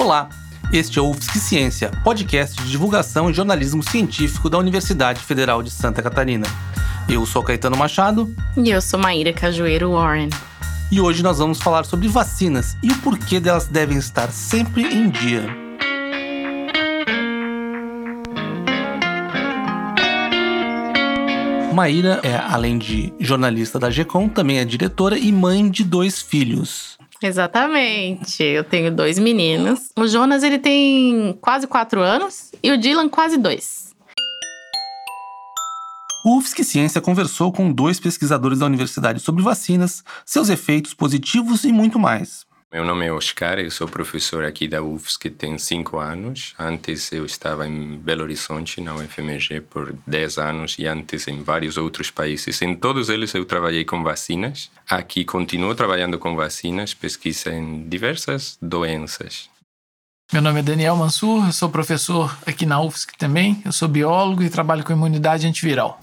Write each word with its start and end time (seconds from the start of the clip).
Olá, 0.00 0.30
este 0.72 0.98
é 0.98 1.02
o 1.02 1.10
UFSC 1.10 1.38
Ciência, 1.38 1.90
podcast 2.02 2.56
de 2.62 2.70
divulgação 2.70 3.28
e 3.28 3.34
jornalismo 3.34 3.82
científico 3.82 4.48
da 4.48 4.56
Universidade 4.56 5.20
Federal 5.20 5.62
de 5.62 5.70
Santa 5.70 6.02
Catarina. 6.02 6.46
Eu 7.06 7.26
sou 7.26 7.42
Caetano 7.42 7.76
Machado. 7.76 8.34
E 8.56 8.70
eu 8.70 8.80
sou 8.80 8.98
Maíra 8.98 9.30
Cajueiro 9.30 9.92
Warren. 9.92 10.30
E 10.90 11.02
hoje 11.02 11.22
nós 11.22 11.36
vamos 11.36 11.60
falar 11.60 11.84
sobre 11.84 12.08
vacinas 12.08 12.78
e 12.82 12.90
o 12.90 12.96
porquê 13.00 13.38
delas 13.38 13.66
devem 13.66 13.98
estar 13.98 14.30
sempre 14.30 14.84
em 14.84 15.10
dia. 15.10 15.44
Maíra 21.74 22.20
é, 22.22 22.36
além 22.36 22.78
de 22.78 23.12
jornalista 23.20 23.78
da 23.78 23.90
GECOM, 23.90 24.30
também 24.30 24.60
é 24.60 24.64
diretora 24.64 25.18
e 25.18 25.30
mãe 25.30 25.68
de 25.68 25.84
dois 25.84 26.22
filhos. 26.22 26.99
Exatamente. 27.22 28.42
Eu 28.42 28.64
tenho 28.64 28.90
dois 28.90 29.18
meninos. 29.18 29.90
O 29.96 30.06
Jonas 30.06 30.42
ele 30.42 30.58
tem 30.58 31.36
quase 31.40 31.66
quatro 31.66 32.00
anos 32.00 32.50
e 32.62 32.70
o 32.70 32.78
Dylan 32.78 33.08
quase 33.08 33.36
dois. 33.36 33.90
O 36.24 36.36
UFSC 36.36 36.64
Ciência 36.64 37.00
conversou 37.00 37.50
com 37.50 37.72
dois 37.72 37.98
pesquisadores 37.98 38.58
da 38.58 38.66
universidade 38.66 39.20
sobre 39.20 39.42
vacinas, 39.42 40.04
seus 40.24 40.50
efeitos 40.50 40.92
positivos 40.92 41.64
e 41.64 41.72
muito 41.72 41.98
mais. 41.98 42.49
Meu 42.72 42.84
nome 42.84 43.04
é 43.04 43.12
Oscar, 43.12 43.58
eu 43.58 43.68
sou 43.68 43.88
professor 43.88 44.44
aqui 44.44 44.68
da 44.68 44.80
UFSC 44.80 45.28
tem 45.30 45.58
cinco 45.58 45.98
anos. 45.98 46.54
Antes 46.56 47.10
eu 47.10 47.26
estava 47.26 47.66
em 47.66 47.98
Belo 47.98 48.22
Horizonte, 48.22 48.80
na 48.80 48.94
UFMG, 48.94 49.60
por 49.62 49.92
dez 50.06 50.38
anos 50.38 50.78
e 50.78 50.86
antes 50.86 51.26
em 51.26 51.42
vários 51.42 51.76
outros 51.76 52.12
países. 52.12 52.62
Em 52.62 52.76
todos 52.76 53.08
eles 53.08 53.34
eu 53.34 53.44
trabalhei 53.44 53.84
com 53.84 54.04
vacinas. 54.04 54.70
Aqui 54.88 55.24
continuo 55.24 55.74
trabalhando 55.74 56.16
com 56.16 56.36
vacinas, 56.36 56.94
pesquisa 56.94 57.52
em 57.52 57.88
diversas 57.88 58.56
doenças. 58.62 59.50
Meu 60.32 60.40
nome 60.40 60.60
é 60.60 60.62
Daniel 60.62 60.94
Mansur, 60.94 61.46
eu 61.46 61.52
sou 61.52 61.70
professor 61.70 62.38
aqui 62.46 62.64
na 62.64 62.80
UFSC 62.80 63.10
também. 63.18 63.60
Eu 63.64 63.72
sou 63.72 63.88
biólogo 63.88 64.44
e 64.44 64.48
trabalho 64.48 64.84
com 64.84 64.92
imunidade 64.92 65.44
antiviral. 65.44 66.00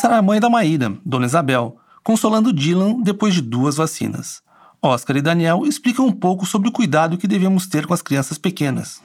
Essa 0.00 0.06
era 0.06 0.16
a 0.16 0.22
mãe 0.22 0.40
da 0.40 0.48
Maíra, 0.48 0.96
Dona 1.04 1.26
Isabel, 1.26 1.76
consolando 2.02 2.54
Dylan 2.54 3.02
depois 3.02 3.34
de 3.34 3.42
duas 3.42 3.76
vacinas. 3.76 4.42
Oscar 4.80 5.14
e 5.18 5.20
Daniel 5.20 5.66
explicam 5.66 6.06
um 6.06 6.10
pouco 6.10 6.46
sobre 6.46 6.70
o 6.70 6.72
cuidado 6.72 7.18
que 7.18 7.28
devemos 7.28 7.66
ter 7.66 7.86
com 7.86 7.92
as 7.92 8.00
crianças 8.00 8.38
pequenas. 8.38 9.02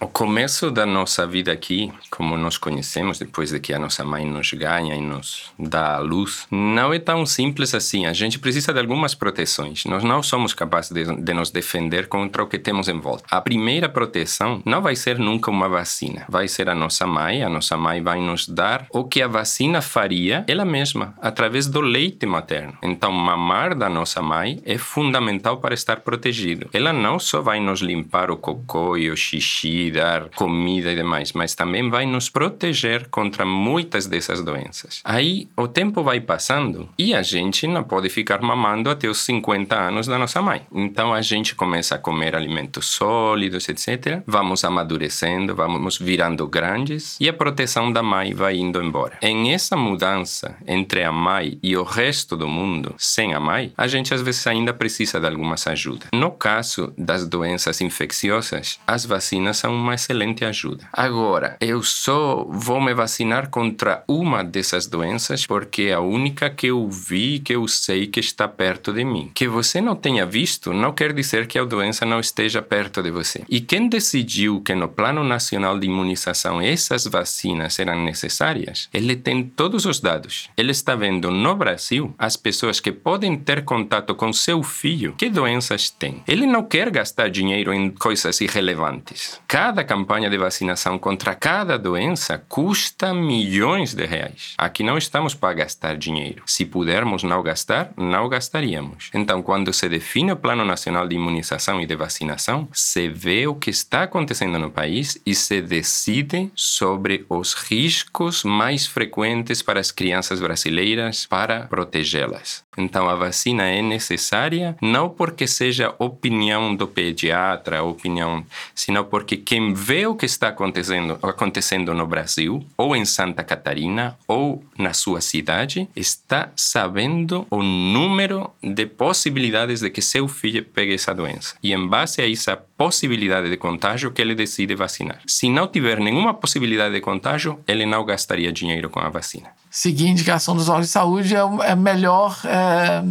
O 0.00 0.08
começo 0.08 0.70
da 0.70 0.84
nossa 0.84 1.26
vida 1.26 1.52
aqui, 1.52 1.92
como 2.10 2.36
nós 2.36 2.58
conhecemos, 2.58 3.18
depois 3.18 3.50
de 3.50 3.60
que 3.60 3.72
a 3.72 3.78
nossa 3.78 4.04
mãe 4.04 4.24
nos 4.24 4.52
ganha 4.52 4.94
e 4.94 5.00
nos 5.00 5.52
dá 5.58 5.96
a 5.96 5.98
luz, 5.98 6.46
não 6.50 6.92
é 6.92 6.98
tão 6.98 7.24
simples 7.24 7.74
assim. 7.74 8.06
A 8.06 8.12
gente 8.12 8.38
precisa 8.38 8.72
de 8.72 8.80
algumas 8.80 9.14
proteções. 9.14 9.84
Nós 9.84 10.02
não 10.02 10.22
somos 10.22 10.52
capazes 10.52 10.90
de, 10.90 11.04
de 11.04 11.34
nos 11.34 11.50
defender 11.50 12.08
contra 12.08 12.42
o 12.42 12.46
que 12.46 12.58
temos 12.58 12.88
em 12.88 12.98
volta. 12.98 13.24
A 13.30 13.40
primeira 13.40 13.88
proteção 13.88 14.60
não 14.64 14.82
vai 14.82 14.96
ser 14.96 15.18
nunca 15.18 15.50
uma 15.50 15.68
vacina. 15.68 16.24
Vai 16.28 16.48
ser 16.48 16.68
a 16.68 16.74
nossa 16.74 17.06
mãe. 17.06 17.42
A 17.42 17.48
nossa 17.48 17.76
mãe 17.76 18.02
vai 18.02 18.20
nos 18.20 18.48
dar 18.48 18.86
o 18.90 19.04
que 19.04 19.22
a 19.22 19.28
vacina 19.28 19.80
faria 19.80 20.44
ela 20.48 20.64
mesma, 20.64 21.14
através 21.20 21.66
do 21.66 21.80
leite 21.80 22.26
materno. 22.26 22.76
Então, 22.82 23.12
mamar 23.12 23.74
da 23.74 23.88
nossa 23.88 24.20
mãe 24.20 24.60
é 24.64 24.76
fundamental 24.76 25.58
para 25.58 25.74
estar 25.74 26.00
protegido. 26.00 26.68
Ela 26.72 26.92
não 26.92 27.18
só 27.18 27.40
vai 27.40 27.60
nos 27.60 27.80
limpar 27.80 28.30
o 28.30 28.36
cocô 28.36 28.96
e 28.96 29.10
o 29.10 29.16
xixi 29.16 29.83
dar 29.90 30.28
comida 30.30 30.92
e 30.92 30.96
demais, 30.96 31.32
mas 31.32 31.54
também 31.54 31.88
vai 31.90 32.06
nos 32.06 32.28
proteger 32.28 33.08
contra 33.08 33.44
muitas 33.44 34.06
dessas 34.06 34.42
doenças. 34.42 35.00
Aí 35.04 35.48
o 35.56 35.68
tempo 35.68 36.02
vai 36.02 36.20
passando 36.20 36.88
e 36.98 37.14
a 37.14 37.22
gente 37.22 37.66
não 37.66 37.82
pode 37.82 38.08
ficar 38.08 38.40
mamando 38.40 38.90
até 38.90 39.08
os 39.08 39.20
50 39.22 39.74
anos 39.74 40.06
da 40.06 40.18
nossa 40.18 40.40
mãe. 40.40 40.62
Então 40.72 41.12
a 41.12 41.22
gente 41.22 41.54
começa 41.54 41.94
a 41.94 41.98
comer 41.98 42.34
alimentos 42.34 42.86
sólidos, 42.86 43.68
etc. 43.68 44.22
Vamos 44.26 44.64
amadurecendo, 44.64 45.54
vamos 45.54 45.98
virando 45.98 46.46
grandes 46.46 47.16
e 47.20 47.28
a 47.28 47.32
proteção 47.32 47.92
da 47.92 48.02
mãe 48.02 48.34
vai 48.34 48.56
indo 48.56 48.82
embora. 48.82 49.18
Em 49.22 49.52
essa 49.52 49.76
mudança 49.76 50.56
entre 50.66 51.02
a 51.02 51.12
mãe 51.12 51.58
e 51.62 51.76
o 51.76 51.82
resto 51.82 52.36
do 52.36 52.48
mundo 52.48 52.94
sem 52.98 53.34
a 53.34 53.40
mãe, 53.40 53.72
a 53.76 53.86
gente 53.86 54.12
às 54.14 54.22
vezes 54.22 54.46
ainda 54.46 54.72
precisa 54.72 55.20
de 55.20 55.26
algumas 55.26 55.66
ajudas. 55.66 56.08
No 56.12 56.30
caso 56.30 56.92
das 56.96 57.26
doenças 57.26 57.80
infecciosas, 57.80 58.78
as 58.86 59.04
vacinas 59.04 59.58
são 59.58 59.73
uma 59.74 59.94
excelente 59.94 60.44
ajuda. 60.44 60.88
Agora, 60.92 61.56
eu 61.60 61.82
só 61.82 62.44
vou 62.48 62.80
me 62.80 62.94
vacinar 62.94 63.50
contra 63.50 64.02
uma 64.08 64.42
dessas 64.42 64.86
doenças 64.86 65.46
porque 65.46 65.82
é 65.82 65.94
a 65.94 66.00
única 66.00 66.50
que 66.50 66.68
eu 66.68 66.88
vi, 66.88 67.38
que 67.38 67.54
eu 67.54 67.66
sei 67.68 68.06
que 68.06 68.20
está 68.20 68.46
perto 68.48 68.92
de 68.92 69.04
mim. 69.04 69.30
Que 69.34 69.48
você 69.48 69.80
não 69.80 69.96
tenha 69.96 70.26
visto 70.26 70.72
não 70.72 70.92
quer 70.92 71.12
dizer 71.12 71.46
que 71.46 71.58
a 71.58 71.64
doença 71.64 72.04
não 72.04 72.20
esteja 72.20 72.62
perto 72.62 73.02
de 73.02 73.10
você. 73.10 73.42
E 73.48 73.60
quem 73.60 73.88
decidiu 73.88 74.60
que 74.60 74.74
no 74.74 74.88
Plano 74.88 75.24
Nacional 75.24 75.78
de 75.78 75.86
Imunização 75.86 76.60
essas 76.60 77.06
vacinas 77.06 77.78
eram 77.78 78.04
necessárias, 78.04 78.88
ele 78.92 79.16
tem 79.16 79.42
todos 79.44 79.84
os 79.86 80.00
dados. 80.00 80.48
Ele 80.56 80.70
está 80.70 80.94
vendo 80.94 81.30
no 81.30 81.54
Brasil 81.56 82.14
as 82.18 82.36
pessoas 82.36 82.80
que 82.80 82.92
podem 82.92 83.36
ter 83.36 83.64
contato 83.64 84.14
com 84.14 84.32
seu 84.32 84.62
filho, 84.62 85.14
que 85.16 85.28
doenças 85.28 85.90
têm. 85.90 86.22
Ele 86.26 86.46
não 86.46 86.62
quer 86.62 86.90
gastar 86.90 87.28
dinheiro 87.28 87.72
em 87.72 87.90
coisas 87.90 88.40
irrelevantes. 88.40 89.40
Cada 89.64 89.82
campanha 89.82 90.28
de 90.28 90.36
vacinação 90.36 90.98
contra 90.98 91.34
cada 91.34 91.78
doença 91.78 92.36
custa 92.50 93.14
milhões 93.14 93.94
de 93.94 94.04
reais. 94.04 94.52
Aqui 94.58 94.82
não 94.82 94.98
estamos 94.98 95.34
para 95.34 95.54
gastar 95.54 95.96
dinheiro. 95.96 96.42
Se 96.44 96.66
pudermos 96.66 97.22
não 97.22 97.42
gastar, 97.42 97.90
não 97.96 98.28
gastaríamos. 98.28 99.08
Então, 99.14 99.42
quando 99.42 99.72
se 99.72 99.88
define 99.88 100.32
o 100.32 100.36
Plano 100.36 100.66
Nacional 100.66 101.08
de 101.08 101.14
Imunização 101.14 101.80
e 101.80 101.86
de 101.86 101.96
Vacinação, 101.96 102.68
se 102.74 103.08
vê 103.08 103.46
o 103.46 103.54
que 103.54 103.70
está 103.70 104.02
acontecendo 104.02 104.58
no 104.58 104.70
país 104.70 105.18
e 105.24 105.34
se 105.34 105.62
decide 105.62 106.52
sobre 106.54 107.24
os 107.30 107.54
riscos 107.54 108.44
mais 108.44 108.86
frequentes 108.86 109.62
para 109.62 109.80
as 109.80 109.90
crianças 109.90 110.40
brasileiras 110.40 111.24
para 111.24 111.60
protegê-las. 111.68 112.63
Então, 112.76 113.08
a 113.08 113.14
vacina 113.14 113.64
é 113.64 113.82
necessária 113.82 114.76
não 114.80 115.08
porque 115.08 115.46
seja 115.46 115.94
opinião 115.98 116.74
do 116.74 116.86
pediatra, 116.86 117.82
opinião, 117.82 118.44
sino 118.74 119.04
porque 119.04 119.36
quem 119.36 119.72
vê 119.72 120.06
o 120.06 120.14
que 120.14 120.26
está 120.26 120.48
acontecendo, 120.48 121.18
acontecendo 121.22 121.94
no 121.94 122.06
Brasil, 122.06 122.64
ou 122.76 122.94
em 122.94 123.04
Santa 123.04 123.42
Catarina, 123.42 124.16
ou 124.26 124.64
na 124.78 124.92
sua 124.92 125.20
cidade, 125.20 125.88
está 125.94 126.50
sabendo 126.56 127.46
o 127.50 127.62
número 127.62 128.50
de 128.62 128.86
possibilidades 128.86 129.80
de 129.80 129.90
que 129.90 130.02
seu 130.02 130.26
filho 130.28 130.64
pegue 130.64 130.94
essa 130.94 131.14
doença. 131.14 131.56
E 131.62 131.72
em 131.72 131.86
base 131.86 132.20
a 132.20 132.30
essa 132.30 132.56
possibilidade 132.76 133.48
de 133.48 133.56
contágio 133.56 134.10
que 134.10 134.20
ele 134.20 134.34
decide 134.34 134.74
vacinar. 134.74 135.20
Se 135.26 135.48
não 135.48 135.68
tiver 135.68 136.00
nenhuma 136.00 136.34
possibilidade 136.34 136.94
de 136.94 137.00
contágio, 137.00 137.60
ele 137.66 137.86
não 137.86 138.04
gastaria 138.04 138.52
dinheiro 138.52 138.90
com 138.90 139.00
a 139.00 139.08
vacina. 139.08 139.48
Seguir 139.70 140.06
a 140.06 140.10
indicação 140.10 140.56
dos 140.56 140.68
órgãos 140.68 140.86
de 140.86 140.92
saúde 140.92 141.34
é, 141.34 141.70
é 141.70 141.74
melhor 141.74 142.40
é 142.44 143.02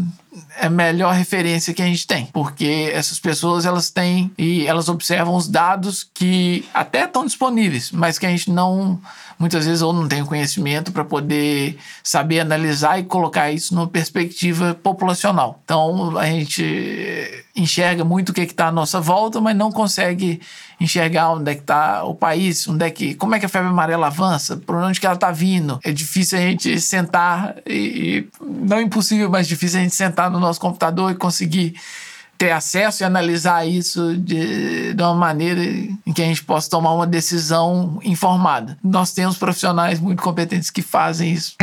é 0.57 0.67
a 0.67 0.69
melhor 0.69 1.13
referência 1.13 1.73
que 1.73 1.81
a 1.81 1.85
gente 1.85 2.07
tem, 2.07 2.25
porque 2.27 2.91
essas 2.93 3.19
pessoas 3.19 3.65
elas 3.65 3.89
têm 3.89 4.31
e 4.37 4.65
elas 4.65 4.89
observam 4.89 5.35
os 5.35 5.47
dados 5.47 6.09
que 6.13 6.65
até 6.73 7.05
estão 7.05 7.25
disponíveis, 7.25 7.91
mas 7.91 8.17
que 8.17 8.25
a 8.25 8.29
gente 8.29 8.51
não 8.51 8.99
muitas 9.37 9.65
vezes 9.65 9.81
ou 9.81 9.91
não 9.91 10.07
tem 10.07 10.23
conhecimento 10.23 10.91
para 10.91 11.03
poder 11.03 11.77
saber 12.03 12.39
analisar 12.39 12.99
e 12.99 13.03
colocar 13.03 13.51
isso 13.51 13.75
numa 13.75 13.87
perspectiva 13.87 14.73
populacional. 14.73 15.59
Então 15.63 16.17
a 16.17 16.25
gente 16.25 17.43
enxerga 17.55 18.03
muito 18.03 18.29
o 18.29 18.33
que 18.33 18.41
é 18.41 18.43
está 18.43 18.67
à 18.67 18.71
nossa 18.71 18.99
volta, 18.99 19.39
mas 19.39 19.55
não 19.55 19.71
consegue 19.71 20.41
enxergar 20.79 21.31
onde 21.31 21.51
é 21.51 21.55
que 21.55 21.61
está 21.61 22.03
o 22.03 22.15
país, 22.15 22.67
onde 22.67 22.85
é 22.85 22.89
que, 22.89 23.13
como 23.15 23.35
é 23.35 23.39
que 23.39 23.45
a 23.45 23.49
febre 23.49 23.69
amarela 23.69 24.07
avança, 24.07 24.57
por 24.57 24.75
onde 24.75 24.99
que 24.99 25.05
ela 25.05 25.15
está 25.15 25.31
vindo. 25.31 25.79
É 25.83 25.91
difícil 25.91 26.37
a 26.37 26.41
gente 26.41 26.79
sentar 26.79 27.55
e, 27.65 27.73
e 27.73 28.27
não 28.41 28.81
impossível, 28.81 29.29
mas 29.29 29.47
difícil 29.47 29.79
a 29.79 29.83
gente 29.83 29.95
sentar 29.95 30.22
no 30.29 30.39
nosso 30.39 30.59
computador 30.59 31.11
e 31.11 31.15
conseguir 31.15 31.75
ter 32.37 32.51
acesso 32.51 33.03
e 33.03 33.05
analisar 33.05 33.65
isso 33.65 34.17
de, 34.17 34.93
de 34.93 35.01
uma 35.01 35.13
maneira 35.13 35.63
em 35.63 36.13
que 36.13 36.21
a 36.21 36.25
gente 36.25 36.43
possa 36.43 36.69
tomar 36.69 36.93
uma 36.93 37.07
decisão 37.07 37.99
informada. 38.03 38.77
Nós 38.83 39.13
temos 39.13 39.37
profissionais 39.37 39.99
muito 39.99 40.21
competentes 40.21 40.69
que 40.69 40.81
fazem 40.81 41.31
isso. 41.31 41.55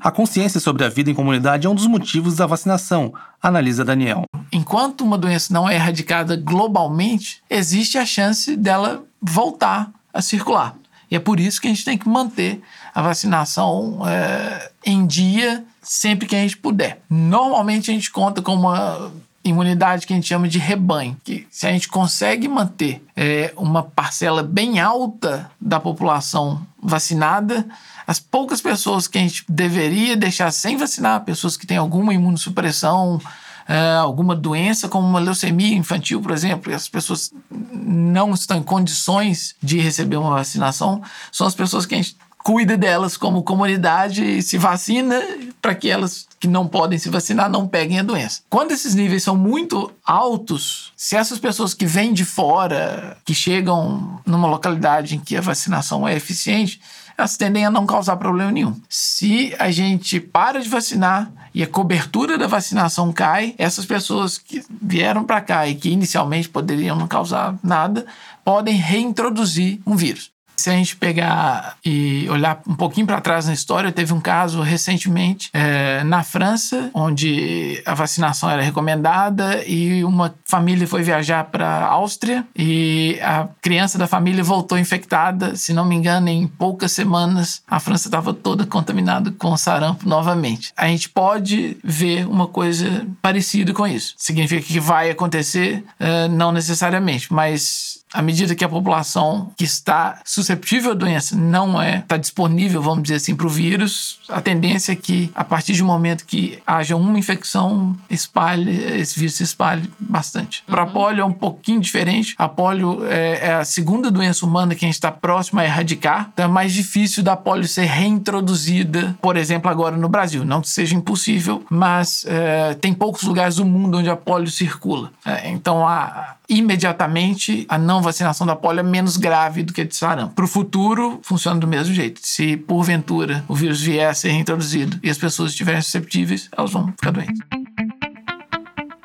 A 0.00 0.10
consciência 0.12 0.60
sobre 0.60 0.84
a 0.84 0.88
vida 0.88 1.10
em 1.10 1.14
comunidade 1.14 1.66
é 1.66 1.70
um 1.70 1.74
dos 1.74 1.86
motivos 1.86 2.36
da 2.36 2.46
vacinação, 2.46 3.12
analisa 3.42 3.84
Daniel. 3.84 4.24
Enquanto 4.52 5.02
uma 5.02 5.18
doença 5.18 5.52
não 5.52 5.68
é 5.68 5.74
erradicada 5.74 6.36
globalmente, 6.36 7.42
existe 7.50 7.98
a 7.98 8.06
chance 8.06 8.56
dela 8.56 9.04
voltar 9.20 9.90
a 10.14 10.22
circular. 10.22 10.76
E 11.10 11.16
é 11.16 11.18
por 11.18 11.40
isso 11.40 11.60
que 11.60 11.66
a 11.66 11.70
gente 11.70 11.84
tem 11.84 11.98
que 11.98 12.08
manter 12.08 12.62
a 12.94 13.02
vacinação 13.02 14.00
é, 14.06 14.70
em 14.84 15.06
dia 15.06 15.64
sempre 15.88 16.28
que 16.28 16.36
a 16.36 16.40
gente 16.40 16.58
puder. 16.58 17.00
Normalmente 17.08 17.90
a 17.90 17.94
gente 17.94 18.10
conta 18.10 18.42
com 18.42 18.54
uma 18.54 19.10
imunidade 19.42 20.06
que 20.06 20.12
a 20.12 20.16
gente 20.16 20.28
chama 20.28 20.46
de 20.46 20.58
rebanho, 20.58 21.16
que 21.24 21.46
se 21.50 21.66
a 21.66 21.72
gente 21.72 21.88
consegue 21.88 22.46
manter 22.46 23.02
é, 23.16 23.52
uma 23.56 23.82
parcela 23.82 24.42
bem 24.42 24.78
alta 24.78 25.50
da 25.58 25.80
população 25.80 26.66
vacinada, 26.82 27.66
as 28.06 28.20
poucas 28.20 28.60
pessoas 28.60 29.08
que 29.08 29.16
a 29.16 29.20
gente 29.22 29.44
deveria 29.48 30.14
deixar 30.14 30.50
sem 30.50 30.76
vacinar, 30.76 31.24
pessoas 31.24 31.56
que 31.56 31.66
têm 31.66 31.78
alguma 31.78 32.12
imunossupressão, 32.12 33.18
é, 33.66 33.96
alguma 33.96 34.36
doença, 34.36 34.88
como 34.88 35.06
uma 35.06 35.20
leucemia 35.20 35.74
infantil, 35.74 36.20
por 36.20 36.32
exemplo, 36.32 36.70
e 36.70 36.74
as 36.74 36.88
pessoas 36.88 37.32
não 37.50 38.34
estão 38.34 38.58
em 38.58 38.62
condições 38.62 39.54
de 39.62 39.78
receber 39.78 40.16
uma 40.16 40.34
vacinação, 40.34 41.02
são 41.32 41.46
as 41.46 41.54
pessoas 41.54 41.86
que 41.86 41.94
a 41.94 41.98
gente 41.98 42.16
cuida 42.48 42.78
delas 42.78 43.14
como 43.14 43.42
comunidade 43.42 44.24
e 44.24 44.40
se 44.40 44.56
vacina 44.56 45.20
para 45.60 45.74
que 45.74 45.90
elas 45.90 46.26
que 46.40 46.48
não 46.48 46.66
podem 46.66 46.98
se 46.98 47.10
vacinar 47.10 47.50
não 47.50 47.68
peguem 47.68 47.98
a 47.98 48.02
doença. 48.02 48.40
Quando 48.48 48.72
esses 48.72 48.94
níveis 48.94 49.22
são 49.22 49.36
muito 49.36 49.92
altos, 50.02 50.90
se 50.96 51.14
essas 51.14 51.38
pessoas 51.38 51.74
que 51.74 51.84
vêm 51.84 52.14
de 52.14 52.24
fora, 52.24 53.18
que 53.22 53.34
chegam 53.34 54.18
numa 54.24 54.48
localidade 54.48 55.14
em 55.14 55.20
que 55.20 55.36
a 55.36 55.42
vacinação 55.42 56.08
é 56.08 56.16
eficiente, 56.16 56.80
elas 57.18 57.36
tendem 57.36 57.66
a 57.66 57.70
não 57.70 57.84
causar 57.84 58.16
problema 58.16 58.50
nenhum. 58.50 58.80
Se 58.88 59.54
a 59.58 59.70
gente 59.70 60.18
para 60.18 60.62
de 60.62 60.70
vacinar 60.70 61.30
e 61.52 61.62
a 61.62 61.66
cobertura 61.66 62.38
da 62.38 62.46
vacinação 62.46 63.12
cai, 63.12 63.54
essas 63.58 63.84
pessoas 63.84 64.38
que 64.38 64.64
vieram 64.80 65.22
para 65.22 65.42
cá 65.42 65.68
e 65.68 65.74
que 65.74 65.90
inicialmente 65.90 66.48
poderiam 66.48 66.96
não 66.96 67.06
causar 67.06 67.58
nada, 67.62 68.06
podem 68.42 68.74
reintroduzir 68.74 69.80
um 69.86 69.94
vírus. 69.94 70.30
Se 70.58 70.70
a 70.70 70.72
gente 70.72 70.96
pegar 70.96 71.76
e 71.84 72.28
olhar 72.28 72.60
um 72.66 72.74
pouquinho 72.74 73.06
para 73.06 73.20
trás 73.20 73.46
na 73.46 73.52
história, 73.52 73.92
teve 73.92 74.12
um 74.12 74.20
caso 74.20 74.60
recentemente 74.60 75.50
é, 75.52 76.02
na 76.02 76.24
França, 76.24 76.90
onde 76.92 77.80
a 77.86 77.94
vacinação 77.94 78.50
era 78.50 78.60
recomendada 78.60 79.64
e 79.64 80.02
uma 80.02 80.34
família 80.44 80.86
foi 80.86 81.04
viajar 81.04 81.44
para 81.44 81.68
a 81.68 81.86
Áustria 81.92 82.44
e 82.56 83.20
a 83.22 83.46
criança 83.62 83.96
da 83.96 84.08
família 84.08 84.42
voltou 84.42 84.76
infectada. 84.76 85.54
Se 85.54 85.72
não 85.72 85.84
me 85.84 85.94
engano, 85.94 86.28
em 86.28 86.48
poucas 86.48 86.90
semanas 86.90 87.62
a 87.64 87.78
França 87.78 88.08
estava 88.08 88.34
toda 88.34 88.66
contaminada 88.66 89.30
com 89.30 89.56
sarampo 89.56 90.08
novamente. 90.08 90.72
A 90.76 90.88
gente 90.88 91.08
pode 91.08 91.76
ver 91.84 92.26
uma 92.26 92.48
coisa 92.48 93.06
parecida 93.22 93.72
com 93.72 93.86
isso. 93.86 94.14
Significa 94.16 94.62
que 94.62 94.80
vai 94.80 95.08
acontecer? 95.08 95.84
É, 96.00 96.26
não 96.26 96.50
necessariamente, 96.50 97.32
mas 97.32 97.97
à 98.12 98.22
medida 98.22 98.54
que 98.54 98.64
a 98.64 98.68
população 98.68 99.50
que 99.56 99.64
está 99.64 100.20
susceptível 100.24 100.92
à 100.92 100.94
doença 100.94 101.36
não 101.36 101.80
é, 101.80 101.98
está 101.98 102.16
disponível, 102.16 102.82
vamos 102.82 103.02
dizer 103.02 103.16
assim, 103.16 103.34
para 103.34 103.46
o 103.46 103.50
vírus, 103.50 104.18
a 104.28 104.40
tendência 104.40 104.92
é 104.92 104.96
que, 104.96 105.30
a 105.34 105.44
partir 105.44 105.74
do 105.74 105.84
momento 105.84 106.24
que 106.24 106.58
haja 106.66 106.96
uma 106.96 107.18
infecção, 107.18 107.96
espalhe, 108.10 108.70
esse 108.98 109.18
vírus 109.18 109.34
se 109.34 109.42
espalhe 109.42 109.90
bastante. 109.98 110.62
Uhum. 110.66 110.74
Para 110.74 110.82
a 110.82 110.86
polio 110.86 111.22
é 111.22 111.24
um 111.24 111.32
pouquinho 111.32 111.80
diferente. 111.80 112.34
A 112.38 112.48
polio 112.48 113.04
é, 113.06 113.46
é, 113.48 113.54
a 113.54 113.64
segunda 113.64 114.10
doença 114.10 114.44
humana 114.44 114.74
que 114.74 114.84
a 114.84 114.88
gente 114.88 114.94
está 114.94 115.10
próximo 115.10 115.60
a 115.60 115.64
erradicar, 115.64 116.30
então 116.32 116.44
é 116.44 116.48
mais 116.48 116.72
difícil 116.72 117.22
da 117.22 117.36
polio 117.36 117.66
ser 117.68 117.84
reintroduzida, 117.84 119.16
por 119.20 119.36
exemplo, 119.36 119.70
agora 119.70 119.96
no 119.96 120.08
Brasil. 120.08 120.44
Não 120.44 120.60
que 120.60 120.68
seja 120.68 120.94
impossível, 120.94 121.64
mas 121.70 122.24
é, 122.26 122.74
tem 122.74 122.92
poucos 122.94 123.22
lugares 123.22 123.56
do 123.56 123.64
mundo 123.64 123.98
onde 123.98 124.08
a 124.08 124.16
polio 124.16 124.50
circula. 124.50 125.10
É, 125.24 125.50
então, 125.50 125.86
a, 125.86 126.37
imediatamente 126.48 127.66
a 127.68 127.76
não 127.76 128.00
vacinação 128.00 128.46
da 128.46 128.56
polio 128.56 128.80
é 128.80 128.82
menos 128.82 129.16
grave 129.16 129.62
do 129.62 129.72
que 129.72 129.82
a 129.82 129.84
de 129.84 129.94
sarampo. 129.94 130.34
Para 130.34 130.44
o 130.44 130.48
futuro, 130.48 131.20
funciona 131.22 131.60
do 131.60 131.66
mesmo 131.66 131.92
jeito. 131.92 132.20
Se 132.22 132.56
porventura 132.56 133.44
o 133.46 133.54
vírus 133.54 133.80
vier 133.82 134.08
a 134.08 134.14
ser 134.14 134.30
reintroduzido 134.30 134.98
e 135.02 135.10
as 135.10 135.18
pessoas 135.18 135.50
estiverem 135.50 135.82
susceptíveis, 135.82 136.48
elas 136.56 136.72
vão 136.72 136.88
ficar 136.88 137.10
doentes. 137.10 137.38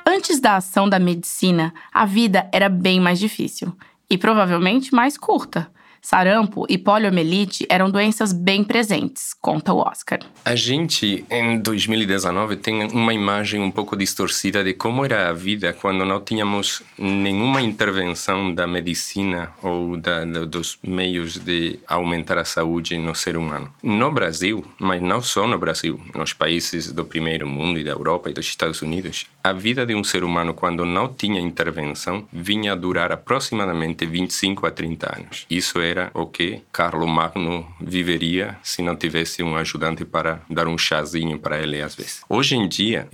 Antes 0.07 0.40
da 0.40 0.56
ação 0.56 0.88
da 0.88 1.00
medicina, 1.00 1.74
a 1.94 2.06
vida 2.06 2.48
era 2.54 2.69
bem 2.69 3.00
mais 3.00 3.19
difícil 3.19 3.75
e 4.10 4.18
provavelmente 4.18 4.94
mais 4.94 5.18
curta. 5.18 5.69
Sarampo 6.06 6.66
e 6.68 6.78
poliomielite 6.78 7.66
eram 7.70 7.90
doenças 7.90 8.34
bem 8.34 8.62
presentes, 8.62 9.34
conta 9.40 9.72
o 9.72 9.78
Oscar. 9.78 10.20
A 10.44 10.54
gente, 10.54 11.24
em 11.32 11.58
2019, 11.58 12.58
tem 12.58 12.84
uma 12.88 13.14
imagem 13.14 13.62
um 13.62 13.72
pouco 13.72 13.96
distorcida 13.96 14.62
de 14.66 14.74
como 14.74 15.06
era 15.06 15.30
a 15.30 15.34
vida 15.34 15.72
quando 15.72 16.04
não 16.04 16.20
tínhamos 16.20 16.84
nenhuma 16.98 17.62
intervenção 17.62 18.54
da 18.54 18.68
medicina 18.68 19.54
ou 19.64 19.96
da, 19.96 20.26
dos 20.26 20.78
meios 20.84 21.38
de 21.38 21.80
aumentar 21.88 22.38
a 22.38 22.44
saúde 22.44 22.98
no 22.98 23.16
ser 23.16 23.38
humano. 23.38 23.74
No 23.82 24.12
Brasil, 24.12 24.62
mas 24.78 25.02
não 25.02 25.22
só 25.22 25.48
no 25.48 25.58
Brasil, 25.58 26.02
nos 26.14 26.34
países 26.34 26.92
do 26.92 27.06
primeiro 27.06 27.48
mundo 27.48 27.80
e 27.80 27.84
da 27.84 27.92
Europa 27.92 28.30
e 28.30 28.34
dos 28.34 28.46
Estados 28.46 28.82
Unidos, 28.82 29.26
a 29.44 29.51
vida 29.51 29.86
de 29.86 29.94
um 29.94 30.06
ser 30.06 30.24
humano, 30.24 30.54
quando 30.54 30.86
não 30.86 31.13
tinha 31.13 31.42
intervenção, 31.42 32.25
vinha 32.31 32.72
a 32.72 32.75
durar 32.75 33.12
aproximadamente 33.12 34.06
25 34.06 34.66
a 34.66 34.72
30 34.72 35.18
anos. 35.18 35.45
Isso 35.50 35.81
era 35.81 36.10
o 36.13 36.25
que 36.25 36.62
Carlo 36.72 37.06
Magno 37.06 37.68
viveria 37.81 38.57
se 38.63 38.81
não 38.81 38.95
tivesse 38.95 39.44
um 39.44 39.57
ajudante 39.57 40.06
para 40.06 40.42
dar 40.50 40.66
um 40.66 40.78
chazinho 40.78 41.38
para 41.38 41.62
ele 41.62 41.81
às 41.81 41.94
vezes. 41.94 42.22
Hoje 42.30 42.56
em 42.56 42.69
dia, 42.69 43.06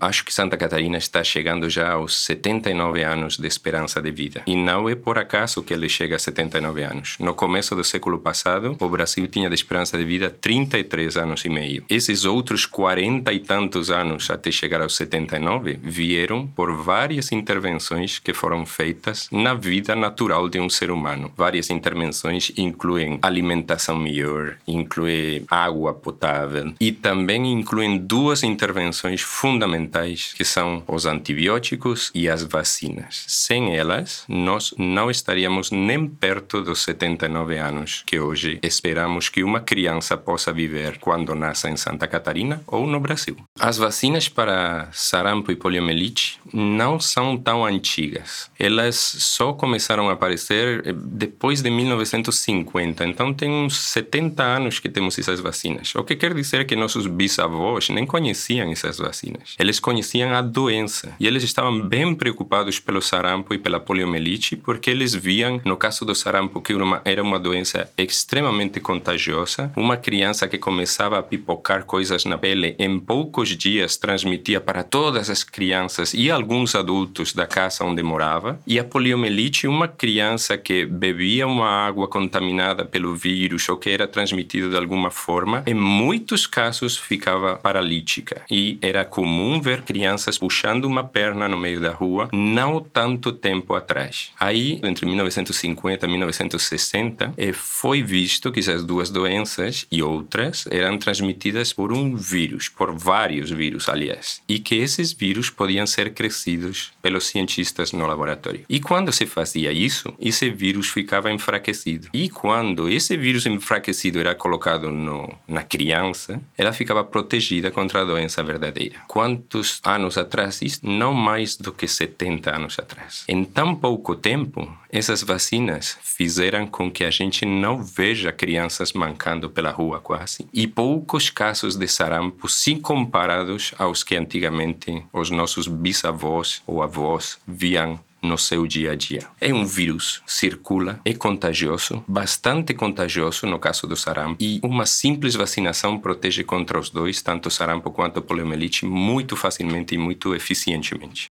acho 0.00 0.24
que 0.24 0.32
Santa 0.32 0.56
Catarina 0.56 0.96
está 0.96 1.24
chegando 1.24 1.68
já 1.68 1.90
aos 1.90 2.18
79 2.18 3.02
anos 3.02 3.36
de 3.36 3.48
esperança 3.48 4.00
de 4.00 4.12
vida. 4.12 4.42
E 4.46 4.54
não 4.54 4.88
é 4.88 4.94
por 4.94 5.18
acaso 5.18 5.60
que 5.60 5.74
ele 5.74 5.88
chega 5.88 6.14
a 6.14 6.20
79 6.20 6.84
anos. 6.84 7.16
No 7.18 7.34
começo 7.34 7.74
do 7.74 7.82
século 7.82 8.20
passado, 8.20 8.76
o 8.78 8.88
Brasil 8.88 9.26
tinha 9.26 9.48
de 9.48 9.56
esperança 9.56 9.98
de 9.98 10.04
vida 10.04 10.30
33 10.30 11.16
anos 11.16 11.44
e 11.44 11.48
meio. 11.48 11.84
Esses 11.90 12.24
outros 12.24 12.64
40 12.64 13.32
e 13.32 13.40
tantos 13.40 13.90
anos 13.90 14.30
até 14.30 14.52
chegar 14.52 14.80
aos 14.80 14.94
79 14.94 15.63
vieram 15.72 16.46
por 16.46 16.74
várias 16.76 17.32
intervenções 17.32 18.18
que 18.18 18.32
foram 18.32 18.66
feitas 18.66 19.28
na 19.32 19.54
vida 19.54 19.96
natural 19.96 20.48
de 20.48 20.60
um 20.60 20.68
ser 20.68 20.90
humano. 20.90 21.32
Várias 21.36 21.70
intervenções 21.70 22.52
incluem 22.56 23.18
alimentação 23.22 23.96
melhor, 23.96 24.56
inclui 24.66 25.44
água 25.50 25.94
potável 25.94 26.72
e 26.80 26.92
também 26.92 27.52
incluem 27.52 27.98
duas 27.98 28.42
intervenções 28.42 29.20
fundamentais 29.20 30.32
que 30.34 30.44
são 30.44 30.82
os 30.86 31.06
antibióticos 31.06 32.10
e 32.14 32.28
as 32.28 32.42
vacinas. 32.42 33.24
Sem 33.26 33.76
elas, 33.76 34.24
nós 34.28 34.74
não 34.78 35.10
estaríamos 35.10 35.70
nem 35.70 36.06
perto 36.06 36.62
dos 36.62 36.82
79 36.82 37.58
anos 37.58 38.02
que 38.06 38.18
hoje 38.18 38.58
esperamos 38.62 39.28
que 39.28 39.42
uma 39.42 39.60
criança 39.60 40.16
possa 40.16 40.52
viver 40.52 40.98
quando 40.98 41.34
nasce 41.34 41.68
em 41.68 41.76
Santa 41.76 42.06
Catarina 42.06 42.62
ou 42.66 42.86
no 42.86 43.00
Brasil. 43.00 43.36
As 43.58 43.76
vacinas 43.76 44.28
para 44.28 44.88
sarampo 44.92 45.52
e 45.54 45.56
poliomielite 45.56 46.38
não 46.52 47.00
são 47.00 47.36
tão 47.36 47.64
antigas. 47.64 48.50
Elas 48.58 48.96
só 48.96 49.52
começaram 49.52 50.08
a 50.10 50.12
aparecer 50.12 50.82
eh, 50.86 50.92
depois 50.92 51.62
de 51.62 51.70
19 51.70 51.94
1950. 51.94 53.04
Então 53.04 53.32
tem 53.32 53.50
uns 53.50 53.76
70 53.76 54.42
anos 54.42 54.78
que 54.78 54.88
temos 54.88 55.18
essas 55.18 55.40
vacinas. 55.40 55.94
O 55.94 56.02
que 56.02 56.16
quer 56.16 56.34
dizer 56.34 56.66
que 56.66 56.74
nossos 56.74 57.06
bisavós 57.06 57.88
nem 57.88 58.06
conheciam 58.06 58.70
essas 58.70 58.98
vacinas. 58.98 59.54
Eles 59.58 59.78
conheciam 59.78 60.34
a 60.34 60.42
doença 60.42 61.14
e 61.20 61.26
eles 61.26 61.42
estavam 61.42 61.80
bem 61.80 62.14
preocupados 62.14 62.80
pelo 62.80 63.00
sarampo 63.00 63.54
e 63.54 63.58
pela 63.58 63.78
poliomielite 63.78 64.56
porque 64.56 64.90
eles 64.90 65.14
viam, 65.14 65.60
no 65.64 65.76
caso 65.76 66.04
do 66.04 66.14
sarampo, 66.14 66.60
que 66.60 66.74
era 67.04 67.22
uma 67.22 67.38
doença 67.38 67.90
extremamente 67.96 68.80
contagiosa. 68.80 69.72
Uma 69.76 69.96
criança 69.96 70.48
que 70.48 70.58
começava 70.58 71.18
a 71.18 71.22
pipocar 71.22 71.84
coisas 71.84 72.24
na 72.24 72.38
pele 72.38 72.74
em 72.78 72.98
poucos 72.98 73.50
dias 73.50 73.96
transmitia 73.96 74.60
para 74.60 74.82
todas 74.82 75.30
as 75.30 75.43
crianças 75.44 76.14
e 76.14 76.30
alguns 76.30 76.74
adultos 76.74 77.32
da 77.32 77.46
casa 77.46 77.84
onde 77.84 78.02
morava. 78.02 78.58
E 78.66 78.78
a 78.78 78.84
poliomielite, 78.84 79.66
uma 79.66 79.88
criança 79.88 80.56
que 80.56 80.84
bebia 80.84 81.46
uma 81.46 81.68
água 81.68 82.08
contaminada 82.08 82.84
pelo 82.84 83.14
vírus 83.14 83.68
ou 83.68 83.76
que 83.76 83.90
era 83.90 84.06
transmitido 84.06 84.70
de 84.70 84.76
alguma 84.76 85.10
forma, 85.10 85.62
em 85.66 85.74
muitos 85.74 86.46
casos 86.46 86.96
ficava 86.96 87.56
paralítica. 87.56 88.42
E 88.50 88.78
era 88.80 89.04
comum 89.04 89.60
ver 89.60 89.82
crianças 89.82 90.38
puxando 90.38 90.84
uma 90.84 91.04
perna 91.04 91.48
no 91.48 91.56
meio 91.56 91.80
da 91.80 91.92
rua, 91.92 92.28
não 92.32 92.80
tanto 92.80 93.32
tempo 93.32 93.74
atrás. 93.74 94.30
Aí, 94.38 94.80
entre 94.82 95.06
1950 95.06 96.06
e 96.06 96.08
1960, 96.08 97.34
eh, 97.36 97.52
foi 97.52 98.02
visto 98.02 98.50
que 98.50 98.60
essas 98.60 98.84
duas 98.84 99.10
doenças 99.10 99.86
e 99.90 100.02
outras 100.02 100.66
eram 100.70 100.98
transmitidas 100.98 101.72
por 101.72 101.92
um 101.92 102.16
vírus, 102.16 102.68
por 102.68 102.92
vários 102.96 103.50
vírus, 103.50 103.88
aliás, 103.88 104.42
e 104.48 104.58
que 104.58 104.76
esses 104.76 105.12
vírus 105.12 105.33
podiam 105.50 105.86
ser 105.86 106.12
crescidos 106.14 106.92
pelos 107.02 107.26
cientistas 107.26 107.92
no 107.92 108.06
laboratório. 108.06 108.64
E 108.68 108.80
quando 108.80 109.12
se 109.12 109.26
fazia 109.26 109.72
isso, 109.72 110.12
esse 110.18 110.50
vírus 110.50 110.88
ficava 110.88 111.32
enfraquecido. 111.32 112.08
E 112.12 112.28
quando 112.28 112.88
esse 112.88 113.16
vírus 113.16 113.46
enfraquecido 113.46 114.20
era 114.20 114.34
colocado 114.34 114.90
no, 114.90 115.32
na 115.46 115.62
criança, 115.62 116.40
ela 116.56 116.72
ficava 116.72 117.04
protegida 117.04 117.70
contra 117.70 118.02
a 118.02 118.04
doença 118.04 118.42
verdadeira. 118.42 118.96
Quantos 119.06 119.80
anos 119.84 120.18
atrás? 120.18 120.62
Isso 120.62 120.80
não 120.82 121.12
mais 121.12 121.56
do 121.56 121.72
que 121.72 121.86
70 121.86 122.54
anos 122.54 122.78
atrás. 122.78 123.24
Em 123.28 123.44
tão 123.44 123.74
pouco 123.74 124.14
tempo, 124.14 124.70
essas 124.96 125.24
vacinas 125.24 125.98
fizeram 126.02 126.68
com 126.68 126.88
que 126.88 127.02
a 127.02 127.10
gente 127.10 127.44
não 127.44 127.82
veja 127.82 128.30
crianças 128.30 128.92
mancando 128.92 129.50
pela 129.50 129.72
rua 129.72 129.98
quase. 129.98 130.46
E 130.54 130.68
poucos 130.68 131.28
casos 131.30 131.74
de 131.74 131.88
sarampo, 131.88 132.48
se 132.48 132.76
comparados 132.76 133.74
aos 133.76 134.04
que 134.04 134.14
antigamente 134.14 135.04
os 135.12 135.30
nossos 135.30 135.66
bisavós 135.66 136.62
ou 136.64 136.80
avós 136.80 137.38
viam 137.44 137.98
no 138.22 138.38
seu 138.38 138.68
dia 138.68 138.92
a 138.92 138.94
dia. 138.94 139.26
É 139.40 139.52
um 139.52 139.66
vírus, 139.66 140.22
circula, 140.26 141.00
é 141.04 141.12
contagioso, 141.12 142.04
bastante 142.06 142.72
contagioso 142.72 143.46
no 143.46 143.58
caso 143.58 143.88
do 143.88 143.96
sarampo, 143.96 144.36
e 144.40 144.60
uma 144.62 144.86
simples 144.86 145.34
vacinação 145.34 145.98
protege 145.98 146.44
contra 146.44 146.78
os 146.78 146.88
dois, 146.88 147.20
tanto 147.20 147.50
sarampo 147.50 147.90
quanto 147.90 148.22
poliomielite, 148.22 148.86
muito 148.86 149.34
facilmente 149.34 149.96
e 149.96 149.98
muito 149.98 150.36
eficientemente. 150.36 151.33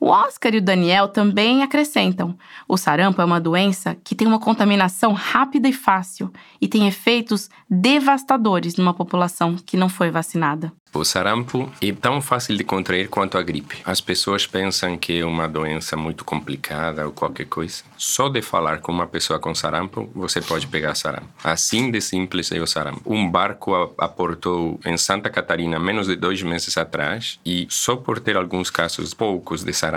O 0.00 0.08
Oscar 0.08 0.54
e 0.54 0.58
o 0.58 0.62
Daniel 0.62 1.08
também 1.08 1.62
acrescentam: 1.62 2.34
o 2.66 2.78
sarampo 2.78 3.20
é 3.20 3.24
uma 3.24 3.38
doença 3.38 3.94
que 4.02 4.14
tem 4.14 4.26
uma 4.26 4.40
contaminação 4.40 5.12
rápida 5.12 5.68
e 5.68 5.74
fácil 5.74 6.32
e 6.58 6.66
tem 6.66 6.88
efeitos 6.88 7.50
devastadores 7.68 8.76
numa 8.76 8.94
população 8.94 9.56
que 9.56 9.76
não 9.76 9.90
foi 9.90 10.10
vacinada. 10.10 10.72
O 10.92 11.04
sarampo 11.04 11.70
é 11.80 11.92
tão 11.92 12.20
fácil 12.20 12.56
de 12.56 12.64
contrair 12.64 13.08
quanto 13.08 13.38
a 13.38 13.42
gripe. 13.42 13.78
As 13.84 14.00
pessoas 14.00 14.44
pensam 14.44 14.98
que 14.98 15.20
é 15.20 15.24
uma 15.24 15.46
doença 15.46 15.96
muito 15.96 16.24
complicada 16.24 17.06
ou 17.06 17.12
qualquer 17.12 17.46
coisa. 17.46 17.84
Só 17.96 18.28
de 18.28 18.42
falar 18.42 18.80
com 18.80 18.90
uma 18.90 19.06
pessoa 19.06 19.38
com 19.38 19.54
sarampo, 19.54 20.10
você 20.12 20.40
pode 20.40 20.66
pegar 20.66 20.96
sarampo. 20.96 21.28
Assim 21.44 21.92
de 21.92 22.00
simples 22.00 22.50
é 22.50 22.58
o 22.58 22.66
sarampo. 22.66 23.02
Um 23.06 23.30
barco 23.30 23.94
aportou 23.96 24.80
em 24.84 24.96
Santa 24.96 25.30
Catarina 25.30 25.78
menos 25.78 26.08
de 26.08 26.16
dois 26.16 26.42
meses 26.42 26.76
atrás 26.76 27.38
e 27.46 27.68
só 27.70 27.94
por 27.94 28.18
ter 28.18 28.36
alguns 28.36 28.68
casos 28.68 29.14
poucos 29.14 29.62
de 29.62 29.72
sarampo, 29.72 29.89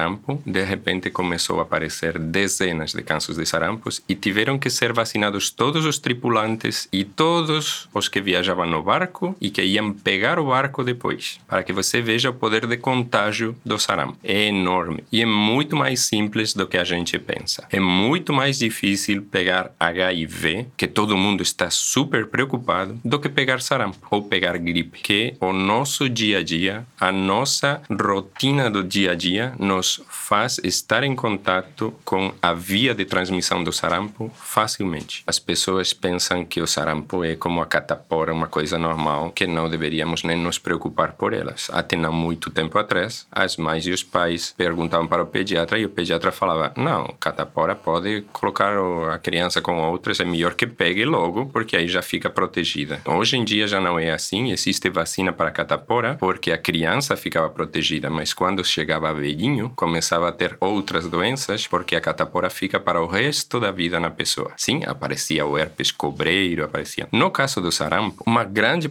de 0.45 0.63
repente 0.63 1.09
começou 1.09 1.59
a 1.59 1.63
aparecer 1.63 2.17
dezenas 2.17 2.93
de 2.93 3.01
casos 3.03 3.37
de 3.37 3.45
sarampos 3.45 4.01
e 4.07 4.15
tiveram 4.15 4.57
que 4.57 4.69
ser 4.69 4.93
vacinados 4.93 5.49
todos 5.49 5.85
os 5.85 5.99
tripulantes 5.99 6.87
e 6.91 7.03
todos 7.03 7.87
os 7.93 8.07
que 8.07 8.21
viajavam 8.21 8.65
no 8.65 8.83
barco 8.83 9.35
e 9.39 9.49
que 9.49 9.61
iam 9.61 9.93
pegar 9.93 10.39
o 10.39 10.47
barco 10.47 10.83
depois, 10.83 11.39
para 11.47 11.63
que 11.63 11.73
você 11.73 12.01
veja 12.01 12.29
o 12.29 12.33
poder 12.33 12.65
de 12.67 12.77
contágio 12.77 13.55
do 13.65 13.77
sarampo. 13.77 14.17
É 14.23 14.47
enorme 14.47 15.03
e 15.11 15.21
é 15.21 15.25
muito 15.25 15.75
mais 15.75 16.01
simples 16.01 16.53
do 16.53 16.67
que 16.67 16.77
a 16.77 16.83
gente 16.83 17.17
pensa. 17.19 17.67
É 17.71 17.79
muito 17.79 18.33
mais 18.33 18.59
difícil 18.59 19.23
pegar 19.23 19.71
HIV, 19.79 20.67
que 20.77 20.87
todo 20.87 21.17
mundo 21.17 21.43
está 21.43 21.69
super 21.69 22.27
preocupado, 22.27 22.99
do 23.03 23.19
que 23.19 23.29
pegar 23.29 23.61
sarampo 23.61 24.07
ou 24.09 24.23
pegar 24.23 24.57
gripe, 24.57 24.99
que 25.01 25.35
o 25.39 25.53
nosso 25.53 26.09
dia 26.09 26.39
a 26.39 26.43
dia, 26.43 26.85
a 26.99 27.11
nossa 27.11 27.81
rotina 27.89 28.69
do 28.69 28.83
dia 28.83 29.11
a 29.11 29.15
dia 29.15 29.53
nos 29.59 29.82
faz 30.07 30.59
estar 30.63 31.03
em 31.03 31.15
contato 31.15 31.93
com 32.03 32.33
a 32.41 32.53
via 32.53 32.93
de 32.93 33.05
transmissão 33.05 33.63
do 33.63 33.71
sarampo 33.71 34.31
facilmente. 34.35 35.23
As 35.25 35.39
pessoas 35.39 35.93
pensam 35.93 36.45
que 36.45 36.61
o 36.61 36.67
sarampo 36.67 37.23
é 37.23 37.35
como 37.35 37.61
a 37.61 37.65
catapora, 37.65 38.33
uma 38.33 38.47
coisa 38.47 38.77
normal, 38.77 39.31
que 39.31 39.47
não 39.47 39.69
deveríamos 39.69 40.23
nem 40.23 40.37
nos 40.37 40.57
preocupar 40.57 41.13
por 41.13 41.33
elas. 41.33 41.69
Até 41.71 41.95
não 41.95 42.13
muito 42.13 42.49
tempo 42.49 42.77
atrás, 42.77 43.27
as 43.31 43.57
mães 43.57 43.85
e 43.85 43.91
os 43.91 44.03
pais 44.03 44.53
perguntavam 44.57 45.07
para 45.07 45.23
o 45.23 45.27
pediatra 45.27 45.77
e 45.77 45.85
o 45.85 45.89
pediatra 45.89 46.31
falava: 46.31 46.73
não, 46.75 47.13
catapora 47.19 47.75
pode 47.75 48.21
colocar 48.31 48.73
a 49.11 49.17
criança 49.17 49.61
com 49.61 49.79
outras, 49.79 50.19
é 50.19 50.25
melhor 50.25 50.55
que 50.55 50.67
pegue 50.67 51.05
logo, 51.05 51.47
porque 51.47 51.75
aí 51.75 51.87
já 51.87 52.01
fica 52.01 52.29
protegida. 52.29 53.01
Hoje 53.05 53.37
em 53.37 53.43
dia 53.43 53.67
já 53.67 53.79
não 53.79 53.99
é 53.99 54.11
assim, 54.11 54.51
existe 54.51 54.89
vacina 54.89 55.33
para 55.33 55.51
catapora, 55.51 56.15
porque 56.15 56.51
a 56.51 56.57
criança 56.57 57.15
ficava 57.15 57.49
protegida, 57.49 58.09
mas 58.09 58.33
quando 58.33 58.63
chegava 58.63 59.13
velhinho, 59.13 59.71
começava 59.75 60.29
a 60.29 60.31
ter 60.31 60.57
outras 60.59 61.07
doenças, 61.07 61.67
porque 61.67 61.95
a 61.95 62.01
catapora 62.01 62.49
fica 62.49 62.79
para 62.79 63.01
o 63.01 63.07
resto 63.07 63.59
da 63.59 63.71
vida 63.71 63.99
na 63.99 64.09
pessoa. 64.09 64.51
Sim, 64.57 64.81
aparecia 64.85 65.45
o 65.45 65.57
herpes 65.57 65.91
cobreiro, 65.91 66.63
aparecia. 66.63 67.07
No 67.11 67.31
caso 67.31 67.61
do 67.61 67.71
sarampo, 67.71 68.23
uma 68.25 68.43
grande 68.43 68.89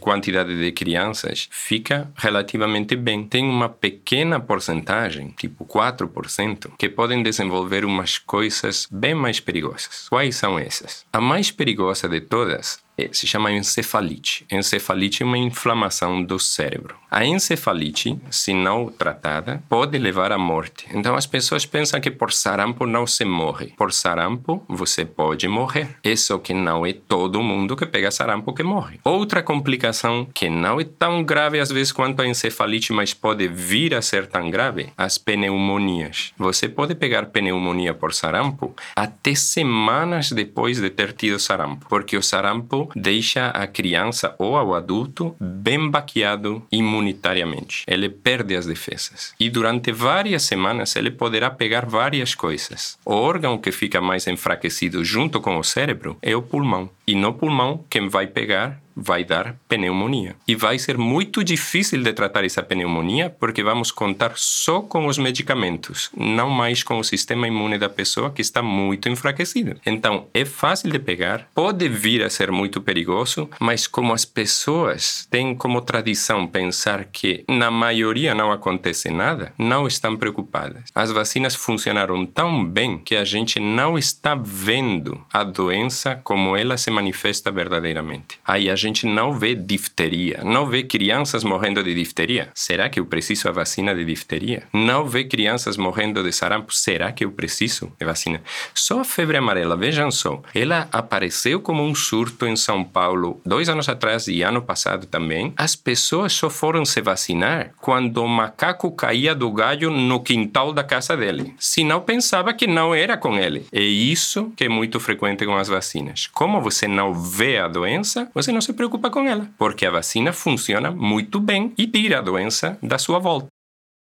quantidade 0.00 0.58
de 0.58 0.72
crianças 0.72 1.48
fica 1.50 2.10
relativamente 2.16 2.96
bem. 2.96 3.24
Tem 3.24 3.44
uma 3.44 3.68
pequena 3.68 4.40
porcentagem, 4.40 5.34
tipo 5.36 5.64
4%, 5.64 6.72
que 6.76 6.88
podem 6.88 7.22
desenvolver 7.22 7.84
umas 7.84 8.18
coisas 8.18 8.86
bem 8.90 9.14
mais 9.14 9.40
perigosas. 9.40 10.06
Quais 10.08 10.36
são 10.36 10.58
essas? 10.58 11.04
A 11.12 11.20
mais 11.20 11.50
perigosa 11.50 12.08
de 12.08 12.20
todas 12.20 12.81
se 13.12 13.26
chama 13.26 13.52
encefalite. 13.52 14.44
Encefalite 14.50 15.22
é 15.22 15.26
uma 15.26 15.38
inflamação 15.38 16.22
do 16.22 16.38
cérebro. 16.38 16.96
A 17.10 17.24
encefalite, 17.24 18.18
se 18.30 18.54
não 18.54 18.86
tratada, 18.86 19.62
pode 19.68 19.98
levar 19.98 20.32
à 20.32 20.38
morte. 20.38 20.86
Então 20.92 21.14
as 21.14 21.26
pessoas 21.26 21.66
pensam 21.66 22.00
que 22.00 22.10
por 22.10 22.32
sarampo 22.32 22.86
não 22.86 23.06
se 23.06 23.24
morre. 23.24 23.74
Por 23.76 23.92
sarampo 23.92 24.64
você 24.68 25.04
pode 25.04 25.46
morrer. 25.48 25.88
Isso 26.02 26.38
que 26.38 26.54
não 26.54 26.86
é 26.86 26.92
todo 26.92 27.42
mundo 27.42 27.76
que 27.76 27.86
pega 27.86 28.10
sarampo 28.10 28.54
que 28.54 28.62
morre. 28.62 28.98
Outra 29.04 29.42
complicação 29.42 30.26
que 30.32 30.48
não 30.48 30.80
é 30.80 30.84
tão 30.84 31.22
grave 31.22 31.60
às 31.60 31.70
vezes 31.70 31.92
quanto 31.92 32.22
a 32.22 32.26
encefalite, 32.26 32.92
mas 32.92 33.12
pode 33.12 33.46
vir 33.48 33.94
a 33.94 34.02
ser 34.02 34.26
tão 34.26 34.50
grave, 34.50 34.90
as 34.96 35.18
pneumonias. 35.18 36.32
Você 36.38 36.68
pode 36.68 36.94
pegar 36.94 37.26
pneumonia 37.26 37.92
por 37.94 38.12
sarampo 38.14 38.74
até 38.96 39.34
semanas 39.34 40.32
depois 40.32 40.80
de 40.80 40.88
ter 40.90 41.12
tido 41.12 41.38
sarampo, 41.38 41.86
porque 41.88 42.16
o 42.16 42.22
sarampo 42.22 42.81
deixa 42.94 43.48
a 43.48 43.66
criança 43.66 44.34
ou 44.38 44.52
o 44.52 44.74
adulto 44.74 45.34
bem 45.40 45.90
baqueado 45.90 46.62
imunitariamente. 46.70 47.84
Ele 47.86 48.08
perde 48.08 48.56
as 48.56 48.66
defesas. 48.66 49.34
E 49.38 49.50
durante 49.50 49.92
várias 49.92 50.42
semanas 50.42 50.96
ele 50.96 51.10
poderá 51.10 51.50
pegar 51.50 51.86
várias 51.86 52.34
coisas. 52.34 52.98
O 53.04 53.14
órgão 53.14 53.58
que 53.58 53.72
fica 53.72 54.00
mais 54.00 54.26
enfraquecido 54.26 55.04
junto 55.04 55.40
com 55.40 55.58
o 55.58 55.64
cérebro 55.64 56.16
é 56.22 56.34
o 56.34 56.42
pulmão. 56.42 56.90
E 57.06 57.14
no 57.14 57.34
pulmão, 57.34 57.84
quem 57.90 58.08
vai 58.08 58.26
pegar 58.26 58.82
vai 58.96 59.24
dar 59.24 59.56
pneumonia. 59.68 60.36
E 60.46 60.54
vai 60.54 60.78
ser 60.78 60.98
muito 60.98 61.42
difícil 61.42 62.02
de 62.02 62.12
tratar 62.12 62.44
essa 62.44 62.62
pneumonia 62.62 63.30
porque 63.30 63.62
vamos 63.62 63.90
contar 63.90 64.32
só 64.36 64.80
com 64.80 65.06
os 65.06 65.18
medicamentos, 65.18 66.10
não 66.16 66.50
mais 66.50 66.82
com 66.82 66.98
o 66.98 67.04
sistema 67.04 67.48
imune 67.48 67.78
da 67.78 67.88
pessoa 67.88 68.30
que 68.30 68.42
está 68.42 68.62
muito 68.62 69.08
enfraquecido. 69.08 69.76
Então, 69.84 70.26
é 70.34 70.44
fácil 70.44 70.90
de 70.90 70.98
pegar, 70.98 71.48
pode 71.54 71.88
vir 71.88 72.22
a 72.22 72.30
ser 72.30 72.50
muito 72.50 72.80
perigoso, 72.80 73.48
mas 73.58 73.86
como 73.86 74.12
as 74.12 74.24
pessoas 74.24 75.26
têm 75.30 75.54
como 75.54 75.80
tradição 75.80 76.46
pensar 76.46 77.04
que 77.04 77.44
na 77.48 77.70
maioria 77.70 78.34
não 78.34 78.52
acontece 78.52 79.10
nada, 79.10 79.52
não 79.58 79.86
estão 79.86 80.16
preocupadas. 80.16 80.84
As 80.94 81.10
vacinas 81.10 81.54
funcionaram 81.54 82.24
tão 82.26 82.64
bem 82.64 82.98
que 82.98 83.16
a 83.16 83.24
gente 83.24 83.58
não 83.58 83.96
está 83.96 84.34
vendo 84.34 85.20
a 85.32 85.42
doença 85.42 86.20
como 86.22 86.56
ela 86.56 86.76
se 86.76 86.90
manifesta 86.92 87.50
verdadeiramente. 87.50 88.38
Aí 88.46 88.70
a 88.70 88.76
gente 88.76 89.06
não 89.06 89.32
vê 89.32 89.54
difteria, 89.54 90.42
não 90.44 90.66
vê 90.66 90.82
crianças 90.82 91.42
morrendo 91.42 91.82
de 91.82 91.94
difteria. 91.94 92.50
Será 92.54 92.88
que 92.88 93.00
eu 93.00 93.06
preciso 93.06 93.48
a 93.48 93.52
vacina 93.52 93.94
de 93.94 94.04
difteria? 94.04 94.64
Não 94.72 95.06
vê 95.06 95.24
crianças 95.24 95.76
morrendo 95.76 96.22
de 96.22 96.32
sarampo. 96.32 96.72
Será 96.72 97.10
que 97.10 97.24
eu 97.24 97.32
preciso 97.32 97.92
de 97.98 98.06
vacina? 98.06 98.42
Só 98.74 99.00
a 99.00 99.04
febre 99.04 99.36
amarela, 99.36 99.76
vejam 99.76 100.10
só, 100.10 100.42
ela 100.54 100.88
apareceu 100.92 101.60
como 101.60 101.82
um 101.82 101.94
surto 101.94 102.46
em 102.46 102.56
São 102.56 102.84
Paulo 102.84 103.40
dois 103.44 103.68
anos 103.68 103.88
atrás 103.88 104.28
e 104.28 104.42
ano 104.42 104.62
passado 104.62 105.06
também. 105.06 105.52
As 105.56 105.74
pessoas 105.74 106.32
só 106.32 106.50
foram 106.50 106.84
se 106.84 107.00
vacinar 107.00 107.72
quando 107.80 108.18
o 108.18 108.28
macaco 108.28 108.90
caía 108.92 109.34
do 109.34 109.50
galho 109.50 109.90
no 109.90 110.20
quintal 110.20 110.72
da 110.72 110.84
casa 110.84 111.16
dele. 111.16 111.54
Se 111.58 111.82
não 111.82 112.00
pensava 112.00 112.52
que 112.52 112.66
não 112.66 112.94
era 112.94 113.16
com 113.16 113.38
ele. 113.38 113.66
É 113.72 113.80
isso 113.80 114.52
que 114.56 114.64
é 114.64 114.68
muito 114.68 115.00
frequente 115.00 115.46
com 115.46 115.56
as 115.56 115.68
vacinas. 115.68 116.28
Como 116.32 116.60
você 116.60 116.81
não 116.86 117.14
vê 117.14 117.58
a 117.58 117.68
doença, 117.68 118.28
você 118.34 118.52
não 118.52 118.60
se 118.60 118.72
preocupa 118.72 119.10
com 119.10 119.26
ela, 119.26 119.48
porque 119.58 119.86
a 119.86 119.90
vacina 119.90 120.32
funciona 120.32 120.90
muito 120.90 121.40
bem 121.40 121.72
e 121.76 121.86
tira 121.86 122.18
a 122.18 122.22
doença 122.22 122.78
da 122.82 122.98
sua 122.98 123.18
volta. 123.18 123.46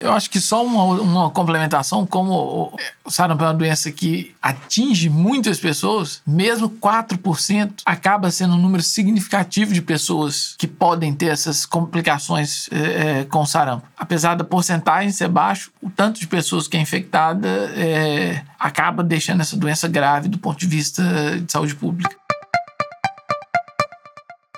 Eu 0.02 0.12
acho 0.12 0.30
que 0.30 0.40
só 0.40 0.64
uma, 0.64 0.82
uma 1.02 1.30
complementação, 1.30 2.06
como 2.06 2.72
o 3.04 3.10
sarampo 3.10 3.44
é 3.44 3.46
uma 3.48 3.52
doença 3.52 3.92
que 3.92 4.34
atinge 4.40 5.10
muitas 5.10 5.60
pessoas, 5.60 6.22
mesmo 6.26 6.70
4% 6.70 7.82
acaba 7.84 8.30
sendo 8.30 8.54
um 8.54 8.58
número 8.58 8.82
significativo 8.82 9.74
de 9.74 9.82
pessoas 9.82 10.54
que 10.56 10.66
podem 10.66 11.12
ter 11.12 11.26
essas 11.26 11.66
complicações 11.66 12.66
é, 12.72 13.24
com 13.24 13.44
sarampo. 13.44 13.86
Apesar 13.94 14.36
da 14.36 14.44
porcentagem 14.44 15.12
ser 15.12 15.28
baixo, 15.28 15.70
o 15.82 15.90
tanto 15.90 16.18
de 16.18 16.26
pessoas 16.26 16.66
que 16.66 16.78
é 16.78 16.80
infectada 16.80 17.48
é, 17.76 18.42
acaba 18.58 19.02
deixando 19.02 19.42
essa 19.42 19.54
doença 19.54 19.86
grave 19.86 20.30
do 20.30 20.38
ponto 20.38 20.58
de 20.58 20.66
vista 20.66 21.02
de 21.38 21.52
saúde 21.52 21.74
pública. 21.74 22.16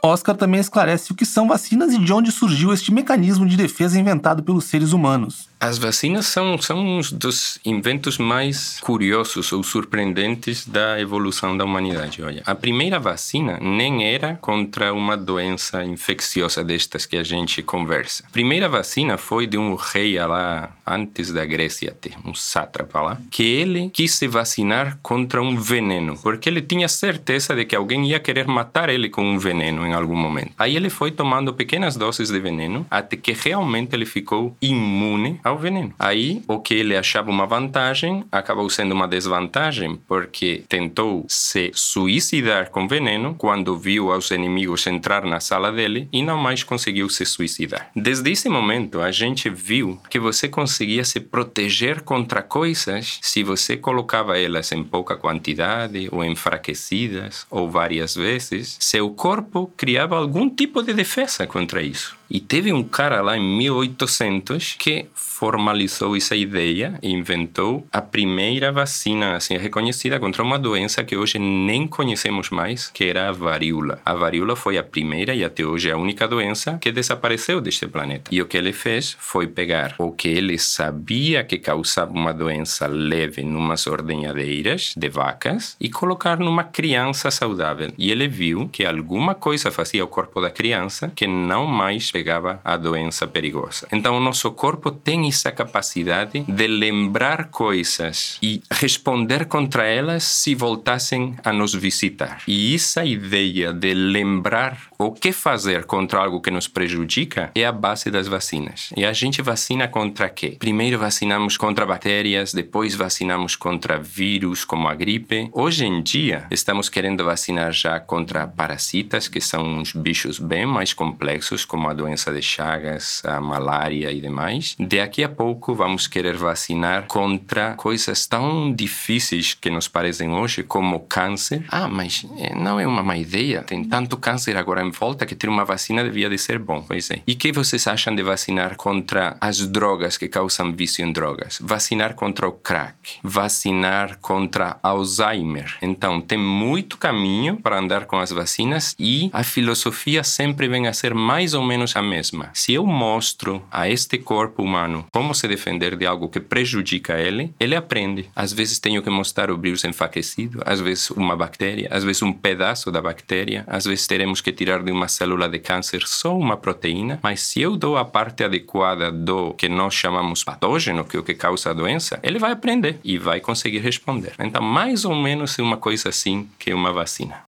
Oscar 0.05 0.37
também 0.37 0.61
esclarece 0.61 1.13
o 1.13 1.15
que 1.15 1.25
são 1.25 1.47
vacinas 1.47 1.93
e 1.93 1.99
de 1.99 2.13
onde 2.13 2.33
surgiu 2.33 2.73
este 2.73 2.93
mecanismo 2.93 3.47
de 3.47 3.57
defesa 3.57 3.97
inventado 3.97 4.43
pelos 4.43 4.65
seres 4.65 4.93
humanos. 4.93 5.49
As 5.61 5.79
vacinas 5.79 6.27
são, 6.27 6.61
são 6.61 6.77
um 6.77 7.01
dos 7.13 7.61
inventos 7.65 8.19
mais 8.19 8.81
curiosos 8.81 9.53
ou 9.53 9.63
surpreendentes 9.63 10.67
da 10.67 11.01
evolução 11.01 11.57
da 11.57 11.65
humanidade. 11.65 12.21
Olha, 12.21 12.43
a 12.45 12.53
primeira 12.53 12.99
vacina 12.99 13.61
nem 13.63 14.05
era 14.13 14.35
contra 14.41 14.93
uma 14.93 15.17
doença 15.17 15.85
infecciosa 15.85 16.65
destas 16.65 17.07
que 17.07 17.17
a 17.17 17.23
gente 17.23 17.63
conversa. 17.63 18.25
A 18.27 18.33
primeira 18.33 18.69
vacina 18.69 19.17
foi 19.17 19.47
de 19.47 19.57
um 19.57 19.77
rei 19.77 20.19
lá 20.19 20.73
antes 20.85 21.33
da 21.33 21.45
Grécia, 21.45 21.97
um 22.25 22.35
sátrapa 22.35 23.01
lá, 23.01 23.19
que 23.31 23.45
ele 23.45 23.89
quis 23.91 24.17
se 24.17 24.27
vacinar 24.27 24.99
contra 25.01 25.41
um 25.41 25.57
veneno, 25.57 26.19
porque 26.21 26.49
ele 26.49 26.61
tinha 26.61 26.89
certeza 26.89 27.55
de 27.55 27.65
que 27.65 27.77
alguém 27.77 28.09
ia 28.09 28.19
querer 28.19 28.49
matar 28.49 28.89
ele 28.89 29.09
com 29.09 29.23
um 29.23 29.39
veneno 29.39 29.92
em 29.93 29.95
algum 29.95 30.17
momento. 30.17 30.53
Aí 30.59 30.77
ele 30.77 30.91
foi 30.91 31.11
tomando 31.11 31.55
pequenas 31.55 31.97
doses 31.97 32.31
de 32.31 32.41
veneno 32.41 32.87
até 32.91 33.17
que 33.17 33.33
realmente 33.33 33.95
ele 33.95 34.07
ficou 34.07 34.57
imune 34.61 35.41
ao 35.45 35.59
veneno. 35.59 35.95
Aí, 35.99 36.43
o 36.49 36.59
que 36.59 36.75
ele 36.75 36.97
achava 36.97 37.31
uma 37.31 37.47
vantagem 37.47 38.25
acabou 38.33 38.69
sendo 38.71 38.93
uma 38.93 39.07
desvantagem, 39.07 39.99
porque 40.09 40.65
tentou 40.69 41.25
se 41.29 41.71
suicidar 41.75 42.71
com 42.71 42.89
veneno 42.89 43.35
quando 43.35 43.77
viu 43.77 44.09
os 44.09 44.31
inimigos 44.31 44.87
entrar 44.87 45.25
na 45.25 45.41
sala 45.41 45.71
dele 45.71 46.09
e 46.13 46.23
não 46.23 46.39
mais 46.39 46.63
conseguiu 46.63 47.09
se 47.09 47.25
suicidar. 47.25 47.91
Desde 47.95 48.31
esse 48.31 48.49
momento, 48.49 49.01
a 49.01 49.11
gente 49.11 49.49
viu 49.51 50.01
que 50.09 50.19
você 50.19 50.49
conseguia 50.49 51.05
se 51.05 51.21
proteger 51.21 52.03
contra 52.03 52.43
coisas 52.43 53.19
se 53.23 53.43
você 53.43 53.77
colocava 53.77 54.39
elas 54.39 54.73
em 54.73 54.83
pouca 54.83 55.17
quantidade 55.17 56.09
ou 56.11 56.25
enfraquecidas 56.25 57.47
ou 57.51 57.71
várias 57.71 58.15
vezes, 58.15 58.77
seu 58.81 59.11
corpo 59.11 59.71
criava 59.83 60.15
algum 60.17 60.49
tipo 60.49 60.81
de 60.81 60.95
defesa 60.95 61.45
contra 61.45 61.83
isso. 61.83 62.17
E 62.35 62.41
teve 62.41 62.73
um 62.73 62.83
cara 62.83 63.21
lá 63.21 63.37
em 63.37 63.59
1800 63.59 64.77
que 64.79 65.05
formalizou 65.15 66.17
essa 66.17 66.35
ideia 66.35 66.99
e 67.03 67.11
inventou 67.11 67.87
a 67.93 68.01
primeira 68.01 68.73
vacina 68.73 69.37
assim 69.37 69.59
reconhecida 69.59 70.19
contra 70.19 70.43
uma 70.43 70.59
doença 70.59 71.05
que 71.05 71.15
hoje 71.15 71.39
nem 71.39 71.87
conhecemos 71.87 72.49
mais, 72.49 72.89
que 72.89 73.05
era 73.05 73.29
a 73.29 73.33
varíola. 73.33 74.01
A 74.03 74.15
varíola 74.15 74.57
foi 74.57 74.79
a 74.79 74.83
primeira 74.83 75.35
e 75.35 75.45
até 75.45 75.63
hoje 75.63 75.91
a 75.91 75.99
única 75.99 76.27
doença 76.27 76.79
que 76.81 76.91
desapareceu 76.91 77.61
deste 77.61 77.87
planeta. 77.87 78.31
E 78.35 78.41
o 78.41 78.47
que 78.47 78.57
ele 78.57 78.73
fez 78.73 79.15
foi 79.21 79.47
pegar 79.47 79.95
o 79.99 80.11
que 80.11 80.29
ele 80.29 80.57
sabia 80.59 81.45
que 81.45 81.59
causava 81.59 82.13
uma 82.13 82.33
doença 82.33 82.87
leve 82.87 83.43
numas 83.43 83.87
ordenhadeiras 83.87 84.95
de 84.97 85.09
vacas 85.11 85.77
e 85.79 85.91
colocar 85.91 86.39
numa 86.39 86.65
criança 86.65 87.31
saudável. 87.31 87.93
E 87.99 88.11
ele 88.11 88.27
viu 88.27 88.71
que 88.73 88.87
alguma 88.87 89.35
coisa 89.35 89.71
fazia 89.71 90.03
o 90.03 90.09
corpo 90.09 90.41
da 90.41 90.51
criança 90.51 91.13
que 91.15 91.27
não 91.27 91.67
mais 91.67 92.11
pegava 92.11 92.22
a 92.65 92.77
doença 92.77 93.27
perigosa. 93.27 93.87
Então, 93.93 94.17
o 94.17 94.21
nosso 94.21 94.51
corpo 94.53 94.91
tem 94.91 95.29
essa 95.29 95.51
capacidade 95.51 96.45
de 96.47 96.67
lembrar 96.67 97.49
coisas 97.51 98.39
e 98.43 98.63
responder 98.71 99.47
contra 99.47 99.85
elas 99.85 100.25
se 100.25 100.55
voltassem 100.55 101.35
a 101.45 101.53
nos 101.53 101.75
visitar. 101.75 102.43
E 102.47 102.75
essa 102.75 103.05
ideia 103.05 103.73
de 103.73 103.95
lembrar 103.95 104.79
o 104.99 105.13
que 105.13 105.33
fazer 105.33 105.85
contra 105.85 106.21
algo 106.21 106.41
que 106.41 106.51
nos 106.51 106.69
prejudica 106.69 107.51
é 107.55 107.65
a 107.65 107.73
base 107.73 108.11
das 108.11 108.29
vacinas. 108.29 108.91
E 108.97 109.05
a 109.05 109.13
gente 109.13 109.43
vacina 109.43 109.89
contra 109.89 110.29
quê? 110.29 110.57
Primeiro 110.59 110.99
vacinamos 110.99 111.57
contra 111.57 111.87
bactérias, 111.87 112.55
depois 112.55 112.95
vacinamos 112.95 113.57
contra 113.57 113.99
vírus, 113.99 114.65
como 114.65 114.89
a 114.89 114.95
gripe. 114.95 115.49
Hoje 115.53 115.85
em 115.85 116.03
dia, 116.03 116.47
estamos 116.51 116.89
querendo 116.89 117.25
vacinar 117.25 117.73
já 117.73 117.99
contra 117.99 118.47
parasitas, 118.47 119.29
que 119.29 119.41
são 119.41 119.65
uns 119.65 119.93
bichos 119.93 120.39
bem 120.39 120.67
mais 120.67 120.93
complexos, 120.93 121.65
como 121.65 121.89
a 121.89 121.93
doença 121.93 122.12
de 122.15 122.43
Chagas, 122.43 123.23
a 123.25 123.41
malária 123.41 124.11
e 124.11 124.21
demais. 124.21 124.77
Daqui 124.79 125.25
a 125.25 125.29
pouco 125.29 125.75
vamos 125.75 126.07
querer 126.07 126.37
vacinar 126.37 127.07
contra 127.07 127.75
coisas 127.75 128.27
tão 128.27 128.73
difíceis 128.73 129.55
que 129.55 129.71
nos 129.71 129.89
parecem 129.89 130.31
hoje, 130.31 130.63
como 130.63 131.01
câncer. 131.01 131.65
Ah, 131.69 131.89
mas 131.89 132.27
eh, 132.39 132.55
não 132.55 132.79
é 132.79 132.87
uma 132.87 133.03
má 133.03 133.17
ideia. 133.17 133.63
Tem 133.63 133.83
tanto 133.85 134.17
câncer 134.17 134.57
agora 134.57 134.83
em 134.83 134.91
volta 134.91 135.27
que 135.27 135.35
ter 135.35 135.49
uma 135.49 135.65
vacina 135.65 136.05
devia 136.05 136.29
de 136.29 136.39
ser 136.39 136.59
bom. 136.59 136.85
Pois 136.87 137.11
é. 137.11 137.23
E 137.27 137.33
o 137.33 137.37
que 137.37 137.53
vocês 137.53 137.87
acham 137.87 138.15
de 138.15 138.23
vacinar 138.23 138.77
contra 138.77 139.37
as 139.41 139.67
drogas 139.67 140.17
que 140.17 140.29
causam 140.29 140.73
vício 140.73 141.05
em 141.05 141.13
drogas? 141.13 141.59
Vacinar 141.61 142.15
contra 142.15 142.49
o 142.49 142.53
crack. 142.53 143.19
Vacinar 143.23 144.19
contra 144.21 144.79
Alzheimer. 144.83 145.77
Então, 145.81 146.21
tem 146.21 146.39
muito 146.39 146.97
caminho 146.97 147.57
para 147.57 147.79
andar 147.79 148.07
com 148.07 148.19
as 148.19 148.31
vacinas 148.31 148.95
e 148.99 149.31
a 149.33 149.43
filosofia 149.43 150.23
sempre 150.25 150.69
vem 150.69 150.87
a 150.87 150.93
ser 150.93 151.15
mais 151.15 151.55
ou 151.55 151.63
menos 151.63 151.92
a 151.99 152.03
mesma. 152.03 152.51
Se 152.53 152.75
eu 152.75 152.87
mostro 152.87 153.63
a 153.71 153.89
este 153.89 154.19
corpo 154.19 154.63
humano 154.63 155.07
como 155.13 155.35
se 155.35 155.49
defender 155.49 155.97
de 155.97 156.07
algo 156.07 156.29
que 156.29 156.41
prejudica 156.41 157.19
ele, 157.19 157.55
ele 157.59 157.77
aprende. 157.77 158.31
Às 158.35 158.53
vezes 158.53 158.79
tenho 158.79 159.03
que 159.03 159.11
mostrar 159.11 159.51
o 159.51 159.59
vírus 159.59 159.85
enfraquecido, 159.85 160.63
às 160.65 160.81
vezes 160.81 161.11
uma 161.11 161.37
bactéria, 161.37 161.89
às 161.91 162.05
vezes 162.05 162.23
um 162.23 162.33
pedaço 162.33 162.91
da 162.91 163.01
bactéria, 163.01 163.65
às 163.67 163.85
vezes 163.85 164.07
teremos 164.07 164.41
que 164.41 164.53
tirar 164.53 164.83
de 164.83 164.93
uma 164.93 165.09
célula 165.09 165.49
de 165.49 165.59
câncer 165.59 166.03
só 166.07 166.37
uma 166.37 166.57
proteína, 166.57 167.19
mas 167.23 167.41
se 167.41 167.61
eu 167.61 167.77
dou 167.77 167.97
a 167.97 168.05
parte 168.05 168.45
adequada 168.45 169.11
do 169.11 169.55
que 169.55 169.69
nós 169.69 169.95
chamamos 169.95 170.45
patógeno, 170.45 171.05
que 171.05 171.17
é 171.17 171.21
o 171.21 171.25
que 171.25 171.35
causa 171.35 171.71
a 171.71 171.75
doença, 171.75 172.19
ele 172.23 172.39
vai 172.39 172.53
aprender 172.53 172.99
e 173.05 173.19
vai 173.19 173.41
conseguir 173.41 173.79
responder. 173.79 174.33
Então, 174.39 174.63
mais 174.63 175.05
ou 175.05 175.15
menos 175.15 175.59
é 175.59 175.63
uma 175.63 175.77
coisa 175.77 176.09
assim 176.09 176.49
que 176.59 176.73
uma 176.73 176.93
vacina. 176.93 177.43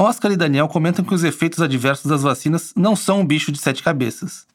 Oscar 0.00 0.30
e 0.30 0.36
Daniel 0.36 0.68
comentam 0.68 1.04
que 1.04 1.12
os 1.12 1.24
efeitos 1.24 1.60
adversos 1.60 2.06
das 2.06 2.22
vacinas 2.22 2.72
não 2.76 2.94
são 2.94 3.18
um 3.18 3.26
bicho 3.26 3.50
de 3.50 3.58
sete 3.58 3.82
cabeças. 3.82 4.46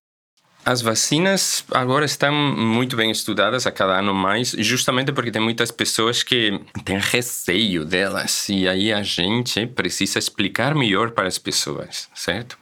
As 0.66 0.82
vacinas 0.82 1.66
agora 1.70 2.06
estão 2.06 2.34
muito 2.34 2.96
bem 2.96 3.12
estudadas 3.12 3.68
a 3.68 3.72
cada 3.72 4.00
ano 4.00 4.14
mais, 4.14 4.56
justamente 4.58 5.12
porque 5.12 5.32
tem 5.32 5.42
muitas 5.42 5.70
pessoas 5.70 6.24
que 6.24 6.62
têm 6.86 6.98
receio 6.98 7.84
delas 7.84 8.48
e 8.48 8.70
aí 8.70 8.94
a 8.94 9.04
gente 9.04 9.68
precisa 9.68 10.18
explicar 10.18 10.74
melhor 10.74 11.12
para 11.12 11.28
as 11.28 11.38
pessoas, 11.38 12.08
certo? 12.16 12.58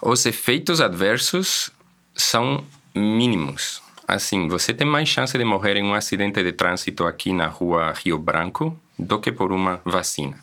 Os 0.00 0.24
efeitos 0.24 0.80
adversos 0.80 1.70
são 2.14 2.64
mínimos. 2.94 3.82
Assim, 4.08 4.48
você 4.48 4.72
tem 4.72 4.86
mais 4.86 5.06
chance 5.06 5.36
de 5.36 5.44
morrer 5.44 5.76
em 5.76 5.84
um 5.84 5.92
acidente 5.92 6.42
de 6.42 6.52
trânsito 6.52 7.04
aqui 7.04 7.34
na 7.34 7.48
rua 7.48 7.92
Rio 7.92 8.18
Branco 8.18 8.74
do 8.98 9.20
que 9.20 9.30
por 9.30 9.52
uma 9.52 9.82
vacina. 9.84 10.38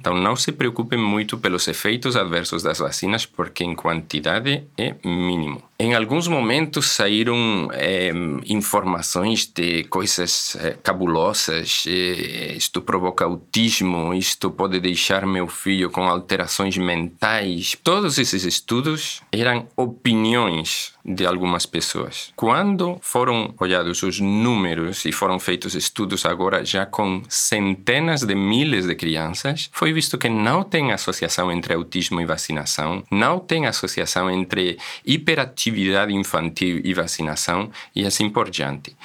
Então, 0.00 0.14
não 0.14 0.34
se 0.34 0.50
preocupem 0.50 0.98
muito 0.98 1.36
pelos 1.36 1.68
efeitos 1.68 2.16
adversos 2.16 2.62
das 2.62 2.78
vacinas, 2.78 3.26
porque 3.26 3.62
em 3.62 3.74
quantidade 3.74 4.64
é 4.78 4.94
mínimo. 5.04 5.62
Em 5.82 5.94
alguns 5.94 6.28
momentos 6.28 6.90
saíram 6.90 7.70
é, 7.72 8.12
informações 8.44 9.46
de 9.46 9.84
coisas 9.84 10.54
é, 10.56 10.72
cabulosas. 10.72 11.84
É, 11.86 12.52
isto 12.52 12.82
provoca 12.82 13.24
autismo, 13.24 14.12
isto 14.12 14.50
pode 14.50 14.78
deixar 14.78 15.24
meu 15.24 15.46
filho 15.46 15.88
com 15.88 16.06
alterações 16.06 16.76
mentais. 16.76 17.78
Todos 17.82 18.18
esses 18.18 18.44
estudos 18.44 19.22
eram 19.32 19.68
opiniões 19.74 20.92
de 21.02 21.24
algumas 21.24 21.64
pessoas. 21.64 22.30
Quando 22.36 22.98
foram 23.00 23.54
olhados 23.58 24.02
os 24.02 24.20
números 24.20 25.06
e 25.06 25.12
foram 25.12 25.38
feitos 25.38 25.74
estudos 25.74 26.26
agora 26.26 26.62
já 26.62 26.84
com 26.84 27.22
centenas 27.26 28.20
de 28.20 28.34
milhares 28.34 28.86
de 28.86 28.94
crianças, 28.94 29.70
foi 29.72 29.94
visto 29.94 30.18
que 30.18 30.28
não 30.28 30.62
tem 30.62 30.92
associação 30.92 31.50
entre 31.50 31.72
autismo 31.72 32.20
e 32.20 32.26
vacinação, 32.26 33.02
não 33.10 33.38
tem 33.38 33.66
associação 33.66 34.30
entre 34.30 34.76
hiperatividade 35.06 35.69
infantil 36.10 36.80
e 36.84 36.92
vacinação 36.94 37.70
e 37.94 38.04
assim 38.06 38.28
por 38.30 38.50
diante. 38.50 38.96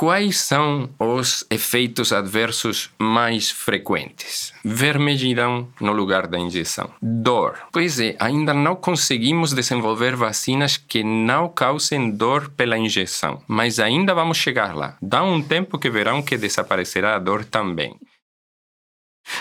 Quais 0.00 0.38
são 0.38 0.88
os 0.98 1.44
efeitos 1.50 2.10
adversos 2.10 2.88
mais 2.98 3.50
frequentes? 3.50 4.50
Vermelhidão 4.64 5.68
no 5.78 5.92
lugar 5.92 6.26
da 6.26 6.38
injeção. 6.38 6.90
Dor. 7.02 7.58
Pois 7.70 8.00
é, 8.00 8.16
ainda 8.18 8.54
não 8.54 8.74
conseguimos 8.74 9.52
desenvolver 9.52 10.16
vacinas 10.16 10.78
que 10.78 11.04
não 11.04 11.50
causem 11.50 12.10
dor 12.10 12.48
pela 12.56 12.78
injeção, 12.78 13.42
mas 13.46 13.78
ainda 13.78 14.14
vamos 14.14 14.38
chegar 14.38 14.74
lá. 14.74 14.96
Dá 15.02 15.22
um 15.22 15.42
tempo 15.42 15.78
que 15.78 15.90
verão 15.90 16.22
que 16.22 16.38
desaparecerá 16.38 17.14
a 17.14 17.18
dor 17.18 17.44
também. 17.44 17.94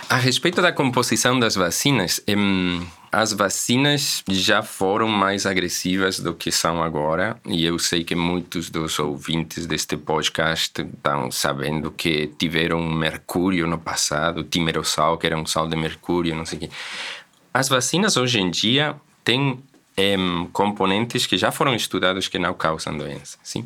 A 0.09 0.17
respeito 0.17 0.61
da 0.61 0.73
composição 0.73 1.39
das 1.39 1.55
vacinas, 1.55 2.21
as 3.11 3.33
vacinas 3.33 4.23
já 4.29 4.61
foram 4.61 5.07
mais 5.07 5.45
agressivas 5.45 6.19
do 6.19 6.33
que 6.33 6.51
são 6.51 6.83
agora, 6.83 7.39
e 7.45 7.65
eu 7.65 7.79
sei 7.79 8.03
que 8.03 8.15
muitos 8.15 8.69
dos 8.69 8.99
ouvintes 8.99 9.65
deste 9.65 9.97
podcast 9.97 10.81
estão 10.81 11.31
sabendo 11.31 11.91
que 11.91 12.27
tiveram 12.37 12.81
mercúrio 12.83 13.65
no 13.65 13.79
passado, 13.79 14.43
timerosal, 14.43 15.17
que 15.17 15.25
era 15.25 15.37
um 15.37 15.45
sal 15.45 15.67
de 15.67 15.75
mercúrio, 15.75 16.35
não 16.35 16.45
sei 16.45 16.57
o 16.57 16.61
quê. 16.61 16.69
As 17.53 17.67
vacinas 17.67 18.15
hoje 18.15 18.39
em 18.39 18.51
dia 18.51 18.95
têm 19.23 19.59
componentes 20.53 21.25
que 21.25 21.37
já 21.37 21.51
foram 21.51 21.75
estudados 21.75 22.27
que 22.27 22.39
não 22.39 22.53
causam 22.53 22.97
doença, 22.97 23.37
sim? 23.43 23.65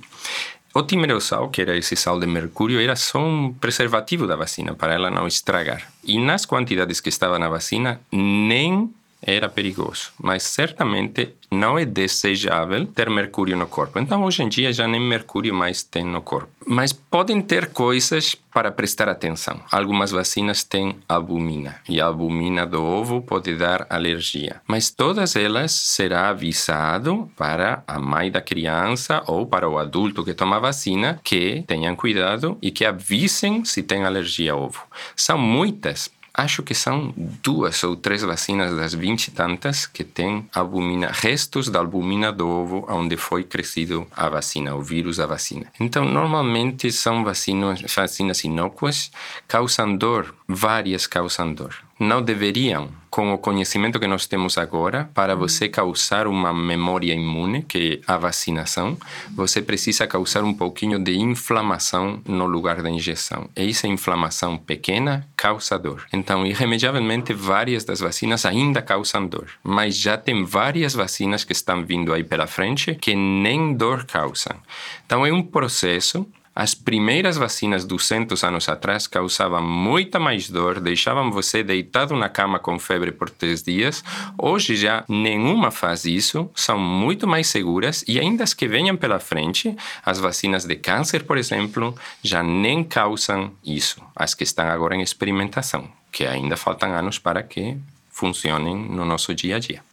O 0.74 0.82
timerosal, 0.82 1.50
que 1.50 1.62
era 1.62 1.78
esse 1.78 1.96
sal 1.96 2.20
de 2.20 2.26
mercúrio, 2.26 2.82
era 2.82 2.96
só 2.96 3.20
um 3.20 3.54
preservativo 3.54 4.26
da 4.26 4.36
vacina, 4.36 4.74
para 4.74 4.94
ela 4.94 5.12
não 5.12 5.28
estragar. 5.28 5.94
E 6.04 6.18
nas 6.18 6.48
quantidades 6.48 7.00
que 7.00 7.10
estava 7.10 7.38
na 7.38 7.48
vacina, 7.48 8.02
nem 8.12 8.92
era 9.26 9.50
perigoso, 9.50 10.12
mas 10.22 10.44
certamente 10.44 11.34
não 11.52 11.78
é 11.78 11.86
desejável 11.86 12.86
ter 12.88 13.10
mercúrio 13.10 13.56
no 13.56 13.68
corpo. 13.68 14.00
Então, 14.00 14.24
hoje 14.24 14.44
em 14.44 14.50
dia, 14.50 14.74
já 14.74 14.88
nem 14.88 15.00
mercúrio 15.00 15.54
mais 15.54 15.84
tem 15.84 16.04
no 16.04 16.22
corpo. 16.22 16.50
Mas 16.66 16.92
podem 16.94 17.42
ter 17.42 17.68
coisas 17.68 18.36
para 18.54 18.72
prestar 18.72 19.10
atenção. 19.10 19.60
Algumas 19.72 20.12
vacinas 20.12 20.64
têm 20.64 20.98
albumina, 21.08 21.76
e 21.88 22.00
a 22.00 22.06
albumina 22.06 22.66
do 22.66 22.84
ovo 22.84 23.22
pode 23.22 23.56
dar 23.56 23.86
alergia. 23.90 24.62
Mas 24.68 24.90
todas 24.90 25.36
elas 25.36 25.72
será 25.72 26.30
avisado 26.30 27.30
para 27.38 27.84
a 27.88 28.00
mãe 28.00 28.32
da 28.32 28.42
criança 28.42 29.24
ou 29.28 29.46
para 29.46 29.68
o 29.68 29.78
adulto 29.78 30.24
que 30.24 30.34
toma 30.34 30.60
vacina 30.60 31.20
que 31.24 31.64
tenham 31.68 31.96
cuidado 31.96 32.58
e 32.62 32.72
que 32.72 32.86
avisem 32.86 33.66
se 33.66 33.84
tem 33.84 34.06
alergia 34.06 34.54
ao 34.54 34.64
ovo. 34.64 34.82
São 35.16 35.38
muitas, 35.38 36.10
Acho 36.34 36.64
que 36.64 36.74
são 36.74 37.14
duas 37.16 37.84
ou 37.84 37.96
três 37.96 38.24
vacinas 38.24 38.76
das 38.76 38.94
vinte 38.94 39.28
e 39.28 39.32
tantas 39.32 39.86
que 39.86 40.04
têm 40.04 40.50
albumina, 40.54 41.12
restos 41.12 41.70
da 41.70 41.80
albumina 41.80 42.32
do 42.32 42.48
ovo 42.48 42.86
onde 42.90 43.16
foi 43.18 43.44
crescido 43.44 44.08
a 44.16 44.28
vacina, 44.30 44.76
o 44.76 44.82
vírus 44.82 45.18
da 45.18 45.28
vacina. 45.28 45.68
Então, 45.80 46.06
normalmente 46.06 46.92
são 46.92 47.24
vacinas, 47.24 47.82
vacinas 47.82 48.44
inócuas, 48.44 49.12
causam 49.48 49.96
dor, 49.96 50.34
várias 50.48 51.06
causam 51.06 51.54
dor 51.54 51.76
não 52.04 52.22
deveriam, 52.22 52.90
com 53.14 53.32
o 53.32 53.38
conhecimento 53.38 54.00
que 54.00 54.08
nós 54.08 54.26
temos 54.26 54.58
agora, 54.58 55.08
para 55.14 55.36
você 55.36 55.70
causar 55.70 56.26
uma 56.26 56.52
memória 56.52 57.14
imune, 57.14 57.62
que 57.62 58.02
é 58.08 58.12
a 58.12 58.18
vacinação, 58.18 58.98
você 59.36 59.62
precisa 59.62 60.08
causar 60.08 60.44
um 60.44 60.52
pouquinho 60.52 60.98
de 60.98 61.16
inflamação 61.20 62.20
no 62.26 62.48
lugar 62.48 62.82
da 62.82 62.90
injeção. 62.90 63.48
E 63.56 63.70
essa 63.70 63.88
inflamação 63.88 64.58
pequena 64.58 65.28
causa 65.38 65.78
dor. 65.78 66.08
Então, 66.12 66.44
irremediavelmente, 66.44 67.36
várias 67.36 67.84
das 67.84 68.00
vacinas 68.00 68.48
ainda 68.48 68.82
causam 68.82 69.28
dor, 69.28 69.48
mas 69.64 69.96
já 69.96 70.18
tem 70.18 70.44
várias 70.44 70.96
vacinas 70.96 71.44
que 71.44 71.52
estão 71.52 71.86
vindo 71.86 72.14
aí 72.14 72.24
pela 72.24 72.48
frente 72.48 72.96
que 72.96 73.14
nem 73.14 73.76
dor 73.76 74.06
causam. 74.06 74.58
Então, 75.06 75.24
é 75.24 75.32
um 75.32 75.44
processo 75.44 76.28
as 76.56 76.76
primeiras 76.76 77.36
vacinas 77.36 77.84
200 77.84 78.44
anos 78.44 78.70
atrás 78.70 79.08
causavam 79.08 79.62
muita 79.62 80.20
mais 80.20 80.50
dor, 80.50 80.80
deixavam 80.80 81.32
você 81.32 81.64
deitado 81.64 82.16
na 82.16 82.30
cama 82.30 82.60
com 82.60 82.78
febre 82.78 83.12
por 83.12 83.30
três 83.30 83.64
dias. 83.64 84.04
Hoje 84.38 84.76
já 84.76 85.04
nenhuma 85.10 85.72
faz 85.72 86.06
isso, 86.06 86.50
são 86.54 86.78
muito 86.78 87.28
mais 87.28 87.48
seguras 87.48 88.04
e 88.08 88.20
ainda 88.20 88.44
as 88.44 88.54
que 88.54 88.68
venham 88.68 88.96
pela 88.96 89.20
frente, 89.20 89.76
as 90.06 90.20
vacinas 90.20 90.66
de 90.66 90.76
câncer, 90.76 91.24
por 91.24 91.38
exemplo, 91.38 91.96
já 92.22 92.44
nem 92.44 92.84
causam 92.84 93.52
isso. 93.66 94.00
As 94.16 94.36
que 94.36 94.44
estão 94.44 94.68
agora 94.68 94.96
em 94.96 95.02
experimentação, 95.02 95.90
que 96.12 96.26
ainda 96.26 96.56
faltam 96.56 96.94
anos 96.94 97.18
para 97.18 97.42
que 97.42 97.78
funcionem 98.12 98.76
no 98.76 99.04
nosso 99.06 99.34
dia 99.34 99.56
a 99.56 99.60
dia 99.60 99.93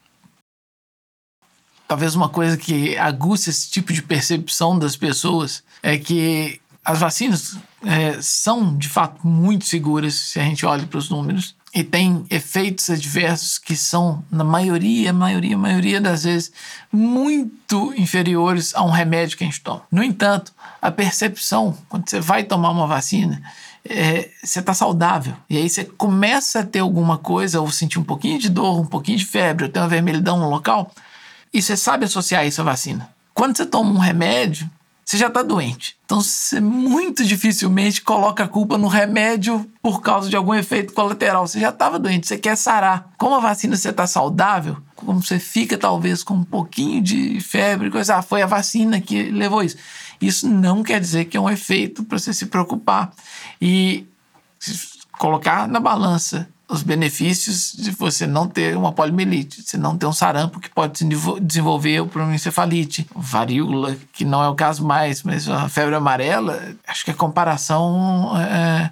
talvez 1.90 2.14
uma 2.14 2.28
coisa 2.28 2.56
que 2.56 2.96
aguça 2.96 3.50
esse 3.50 3.68
tipo 3.68 3.92
de 3.92 4.00
percepção 4.00 4.78
das 4.78 4.94
pessoas 4.94 5.60
é 5.82 5.98
que 5.98 6.60
as 6.84 7.00
vacinas 7.00 7.58
é, 7.84 8.16
são 8.22 8.78
de 8.78 8.88
fato 8.88 9.26
muito 9.26 9.64
seguras 9.64 10.14
se 10.14 10.38
a 10.38 10.44
gente 10.44 10.64
olha 10.64 10.86
para 10.86 10.98
os 10.98 11.10
números 11.10 11.56
e 11.74 11.82
tem 11.82 12.24
efeitos 12.30 12.88
adversos 12.90 13.58
que 13.58 13.74
são 13.74 14.22
na 14.30 14.44
maioria, 14.44 15.12
maioria, 15.12 15.58
maioria 15.58 16.00
das 16.00 16.22
vezes 16.22 16.52
muito 16.92 17.92
inferiores 17.96 18.72
a 18.76 18.84
um 18.84 18.90
remédio 18.90 19.36
que 19.36 19.42
a 19.42 19.48
gente 19.48 19.60
toma. 19.60 19.82
No 19.90 20.04
entanto, 20.04 20.52
a 20.80 20.92
percepção 20.92 21.76
quando 21.88 22.08
você 22.08 22.20
vai 22.20 22.44
tomar 22.44 22.70
uma 22.70 22.86
vacina 22.86 23.42
é, 23.84 24.30
você 24.44 24.60
está 24.60 24.74
saudável. 24.74 25.34
E 25.48 25.56
aí 25.56 25.68
você 25.68 25.84
começa 25.84 26.60
a 26.60 26.64
ter 26.64 26.80
alguma 26.80 27.18
coisa, 27.18 27.60
ou 27.60 27.70
sentir 27.70 27.98
um 27.98 28.04
pouquinho 28.04 28.38
de 28.38 28.48
dor, 28.48 28.78
um 28.78 28.86
pouquinho 28.86 29.18
de 29.18 29.24
febre, 29.24 29.64
ou 29.64 29.70
ter 29.70 29.80
uma 29.80 29.88
vermelhidão 29.88 30.38
no 30.38 30.48
local, 30.48 30.92
e 31.52 31.60
você 31.60 31.76
sabe 31.76 32.04
associar 32.04 32.46
isso 32.46 32.60
à 32.60 32.64
vacina. 32.64 33.08
Quando 33.34 33.56
você 33.56 33.66
toma 33.66 33.90
um 33.90 33.98
remédio, 33.98 34.68
você 35.04 35.16
já 35.16 35.26
está 35.26 35.42
doente. 35.42 35.96
Então 36.04 36.20
você 36.20 36.60
muito 36.60 37.24
dificilmente 37.24 38.00
coloca 38.00 38.44
a 38.44 38.48
culpa 38.48 38.78
no 38.78 38.86
remédio 38.86 39.68
por 39.82 40.00
causa 40.00 40.30
de 40.30 40.36
algum 40.36 40.54
efeito 40.54 40.92
colateral. 40.92 41.46
Você 41.46 41.58
já 41.58 41.70
estava 41.70 41.98
doente, 41.98 42.28
você 42.28 42.38
quer 42.38 42.56
sarar. 42.56 43.10
Como 43.18 43.34
a 43.34 43.40
vacina 43.40 43.76
você 43.76 43.90
está 43.90 44.06
saudável, 44.06 44.76
como 44.94 45.20
você 45.20 45.40
fica 45.40 45.76
talvez 45.76 46.22
com 46.22 46.34
um 46.34 46.44
pouquinho 46.44 47.02
de 47.02 47.40
febre, 47.40 47.90
coisa, 47.90 48.16
ah, 48.16 48.22
foi 48.22 48.40
a 48.40 48.46
vacina 48.46 49.00
que 49.00 49.24
levou 49.24 49.64
isso. 49.64 49.76
Isso 50.20 50.48
não 50.48 50.82
quer 50.82 51.00
dizer 51.00 51.24
que 51.24 51.36
é 51.36 51.40
um 51.40 51.50
efeito 51.50 52.04
para 52.04 52.18
você 52.18 52.32
se 52.32 52.46
preocupar. 52.46 53.10
E 53.60 54.06
colocar 55.18 55.66
na 55.66 55.80
balança 55.80 56.48
os 56.70 56.82
benefícios 56.82 57.72
de 57.72 57.90
você 57.90 58.26
não 58.26 58.46
ter 58.46 58.76
uma 58.76 58.92
poliomielite, 58.92 59.62
você 59.62 59.76
não 59.76 59.98
ter 59.98 60.06
um 60.06 60.12
sarampo 60.12 60.60
que 60.60 60.70
pode 60.70 61.04
desenvolver 61.40 62.00
o 62.00 62.32
encefalite, 62.32 63.06
varíola, 63.14 63.96
que 64.12 64.24
não 64.24 64.42
é 64.42 64.48
o 64.48 64.54
caso 64.54 64.84
mais, 64.86 65.22
mas 65.22 65.48
a 65.48 65.68
febre 65.68 65.94
amarela, 65.94 66.62
acho 66.86 67.04
que 67.04 67.10
a 67.10 67.14
comparação 67.14 68.32
é, 68.38 68.90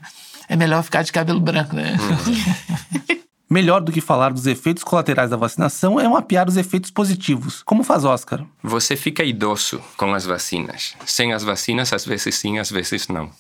é 0.49 0.57
melhor 0.57 0.83
ficar 0.83 1.03
de 1.03 1.13
cabelo 1.13 1.41
branco, 1.41 1.75
né? 1.75 1.97
Uhum. 2.01 3.19
Melhor 3.51 3.81
do 3.81 3.91
que 3.91 4.03
falar 4.03 4.31
dos 4.31 4.47
efeitos 4.47 4.85
colaterais 4.85 5.31
da 5.31 5.37
vacinação 5.37 5.99
é 5.99 6.07
mapear 6.07 6.47
os 6.47 6.59
efeitos 6.59 6.91
positivos. 6.91 7.63
Como 7.63 7.83
faz 7.83 8.05
Oscar? 8.05 8.45
Você 8.63 8.95
fica 8.95 9.25
idoso 9.25 9.81
com 9.97 10.13
as 10.13 10.27
vacinas. 10.27 10.95
Sem 11.07 11.33
as 11.33 11.43
vacinas, 11.43 11.91
às 11.95 12.05
vezes 12.05 12.35
sim, 12.35 12.59
às 12.59 12.71
vezes 12.71 13.09
não. 13.09 13.31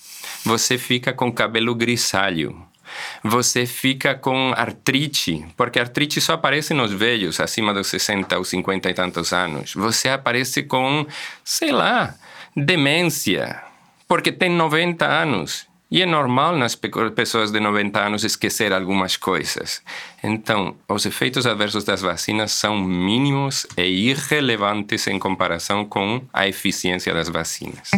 Você 0.46 0.78
fica 0.78 1.12
com 1.12 1.30
cabelo 1.30 1.74
grisalho 1.74 2.56
você 3.22 3.66
fica 3.66 4.14
com 4.14 4.52
artrite, 4.56 5.46
porque 5.56 5.78
artrite 5.78 6.20
só 6.20 6.34
aparece 6.34 6.74
nos 6.74 6.92
velhos, 6.92 7.40
acima 7.40 7.72
dos 7.74 7.86
60 7.88 8.38
ou 8.38 8.44
50 8.44 8.90
e 8.90 8.94
tantos 8.94 9.32
anos. 9.32 9.74
Você 9.74 10.08
aparece 10.08 10.62
com, 10.62 11.06
sei 11.44 11.72
lá, 11.72 12.14
demência, 12.56 13.62
porque 14.06 14.32
tem 14.32 14.50
90 14.50 15.06
anos. 15.06 15.66
E 15.90 16.02
é 16.02 16.06
normal 16.06 16.54
nas 16.54 16.74
pessoas 16.74 17.50
de 17.50 17.58
90 17.60 17.98
anos 17.98 18.22
esquecer 18.22 18.74
algumas 18.74 19.16
coisas. 19.16 19.82
Então, 20.22 20.76
os 20.86 21.06
efeitos 21.06 21.46
adversos 21.46 21.82
das 21.82 22.02
vacinas 22.02 22.52
são 22.52 22.78
mínimos 22.78 23.66
e 23.74 24.10
irrelevantes 24.10 25.06
em 25.06 25.18
comparação 25.18 25.86
com 25.86 26.22
a 26.30 26.46
eficiência 26.46 27.14
das 27.14 27.30
vacinas. 27.30 27.90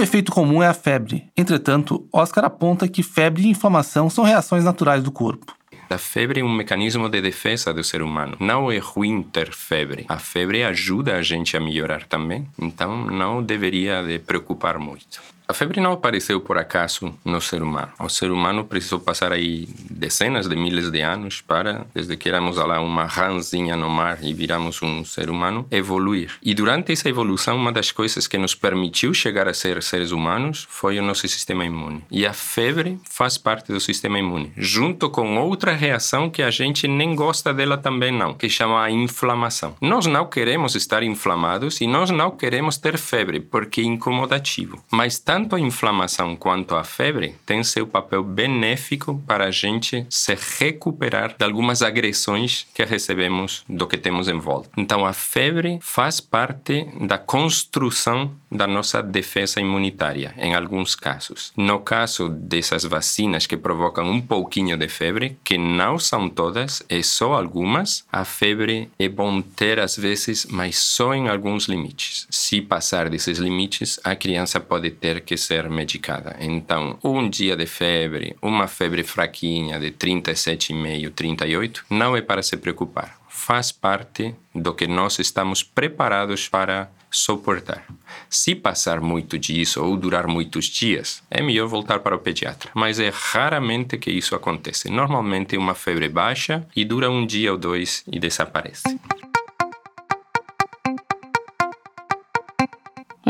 Um 0.00 0.02
efeito 0.02 0.32
comum 0.32 0.62
é 0.62 0.66
a 0.66 0.72
febre. 0.72 1.26
Entretanto, 1.36 2.08
Oscar 2.10 2.46
aponta 2.46 2.88
que 2.88 3.02
febre 3.02 3.42
e 3.42 3.48
inflamação 3.48 4.08
são 4.08 4.24
reações 4.24 4.64
naturais 4.64 5.02
do 5.02 5.12
corpo. 5.12 5.54
A 5.90 5.98
febre 5.98 6.40
é 6.40 6.42
um 6.42 6.50
mecanismo 6.50 7.06
de 7.06 7.20
defesa 7.20 7.74
do 7.74 7.84
ser 7.84 8.00
humano. 8.00 8.34
Não 8.40 8.72
é 8.72 8.78
ruim 8.78 9.22
ter 9.22 9.52
febre. 9.52 10.06
A 10.08 10.18
febre 10.18 10.62
ajuda 10.62 11.16
a 11.16 11.22
gente 11.22 11.54
a 11.54 11.60
melhorar 11.60 12.06
também, 12.06 12.48
então 12.58 13.04
não 13.04 13.42
deveria 13.42 14.02
de 14.02 14.18
preocupar 14.18 14.78
muito. 14.78 15.20
A 15.50 15.52
febre 15.52 15.80
não 15.80 15.90
apareceu 15.90 16.40
por 16.40 16.56
acaso 16.56 17.12
no 17.24 17.40
ser 17.40 17.60
humano. 17.60 17.90
O 17.98 18.08
ser 18.08 18.30
humano 18.30 18.64
precisou 18.64 19.00
passar 19.00 19.32
aí 19.32 19.68
dezenas 19.90 20.46
de 20.46 20.54
milhares 20.54 20.92
de 20.92 21.00
anos 21.00 21.40
para, 21.40 21.86
desde 21.92 22.16
que 22.16 22.28
éramos 22.28 22.56
lá 22.56 22.80
uma 22.80 23.04
rãzinha 23.04 23.74
no 23.74 23.90
mar 23.90 24.22
e 24.22 24.32
viramos 24.32 24.80
um 24.80 25.04
ser 25.04 25.28
humano, 25.28 25.66
evoluir. 25.68 26.30
E 26.40 26.54
durante 26.54 26.92
essa 26.92 27.08
evolução, 27.08 27.56
uma 27.56 27.72
das 27.72 27.90
coisas 27.90 28.28
que 28.28 28.38
nos 28.38 28.54
permitiu 28.54 29.12
chegar 29.12 29.48
a 29.48 29.52
ser 29.52 29.82
seres 29.82 30.12
humanos 30.12 30.68
foi 30.70 31.00
o 31.00 31.02
nosso 31.02 31.26
sistema 31.26 31.64
imune. 31.64 32.04
E 32.12 32.24
a 32.24 32.32
febre 32.32 33.00
faz 33.10 33.36
parte 33.36 33.72
do 33.72 33.80
sistema 33.80 34.20
imune, 34.20 34.52
junto 34.56 35.10
com 35.10 35.36
outra 35.36 35.72
reação 35.72 36.30
que 36.30 36.44
a 36.44 36.50
gente 36.52 36.86
nem 36.86 37.16
gosta 37.16 37.52
dela 37.52 37.76
também 37.76 38.12
não, 38.12 38.34
que 38.34 38.48
chama 38.48 38.84
a 38.84 38.88
inflamação. 38.88 39.74
Nós 39.80 40.06
não 40.06 40.26
queremos 40.26 40.76
estar 40.76 41.02
inflamados 41.02 41.80
e 41.80 41.88
nós 41.88 42.08
não 42.08 42.30
queremos 42.30 42.76
ter 42.78 42.96
febre, 42.96 43.40
porque 43.40 43.80
é 43.80 43.84
incomodativo. 43.84 44.80
Mas 44.92 45.18
tanto 45.40 45.56
a 45.56 45.60
inflamação 45.60 46.36
quanto 46.36 46.74
a 46.74 46.84
febre 46.84 47.34
têm 47.46 47.64
seu 47.64 47.86
papel 47.86 48.22
benéfico 48.22 49.22
para 49.26 49.46
a 49.46 49.50
gente 49.50 50.06
se 50.10 50.36
recuperar 50.58 51.34
de 51.38 51.42
algumas 51.42 51.80
agressões 51.80 52.66
que 52.74 52.84
recebemos 52.84 53.64
do 53.66 53.86
que 53.86 53.96
temos 53.96 54.28
em 54.28 54.38
volta. 54.38 54.68
Então, 54.76 55.06
a 55.06 55.14
febre 55.14 55.78
faz 55.80 56.20
parte 56.20 56.86
da 57.00 57.16
construção 57.16 58.32
da 58.50 58.66
nossa 58.66 59.02
defesa 59.02 59.60
imunitária, 59.60 60.34
em 60.36 60.54
alguns 60.54 60.94
casos. 60.94 61.52
No 61.56 61.78
caso 61.80 62.28
dessas 62.28 62.84
vacinas 62.84 63.46
que 63.46 63.56
provocam 63.56 64.10
um 64.10 64.20
pouquinho 64.20 64.76
de 64.76 64.88
febre, 64.88 65.38
que 65.42 65.56
não 65.56 65.98
são 65.98 66.28
todas, 66.28 66.82
é 66.88 67.00
só 67.02 67.32
algumas, 67.32 68.04
a 68.12 68.24
febre 68.24 68.90
é 68.98 69.08
bom 69.08 69.40
ter 69.40 69.78
às 69.78 69.96
vezes, 69.96 70.46
mas 70.50 70.76
só 70.76 71.14
em 71.14 71.28
alguns 71.28 71.66
limites. 71.66 72.26
Se 72.28 72.60
passar 72.60 73.08
desses 73.08 73.38
limites, 73.38 73.98
a 74.04 74.14
criança 74.16 74.60
pode 74.60 74.90
ter 74.90 75.20
que 75.30 75.36
ser 75.36 75.70
medicada. 75.70 76.36
Então, 76.40 76.98
um 77.04 77.30
dia 77.30 77.56
de 77.56 77.64
febre, 77.64 78.36
uma 78.42 78.66
febre 78.66 79.04
fraquinha 79.04 79.78
de 79.78 79.92
37,5, 79.92 81.12
38, 81.14 81.84
não 81.88 82.16
é 82.16 82.20
para 82.20 82.42
se 82.42 82.56
preocupar. 82.56 83.16
Faz 83.28 83.70
parte 83.70 84.34
do 84.52 84.74
que 84.74 84.88
nós 84.88 85.20
estamos 85.20 85.62
preparados 85.62 86.48
para 86.48 86.90
suportar. 87.08 87.86
Se 88.28 88.56
passar 88.56 89.00
muito 89.00 89.38
disso 89.38 89.80
ou 89.84 89.96
durar 89.96 90.26
muitos 90.26 90.64
dias, 90.64 91.22
é 91.30 91.40
melhor 91.40 91.68
voltar 91.68 92.00
para 92.00 92.16
o 92.16 92.18
pediatra. 92.18 92.72
Mas 92.74 92.98
é 92.98 93.12
raramente 93.14 93.98
que 93.98 94.10
isso 94.10 94.34
acontece. 94.34 94.90
Normalmente 94.90 95.54
é 95.54 95.58
uma 95.60 95.76
febre 95.76 96.08
baixa 96.08 96.66
e 96.74 96.84
dura 96.84 97.08
um 97.08 97.24
dia 97.24 97.52
ou 97.52 97.58
dois 97.58 98.02
e 98.10 98.18
desaparece. 98.18 98.98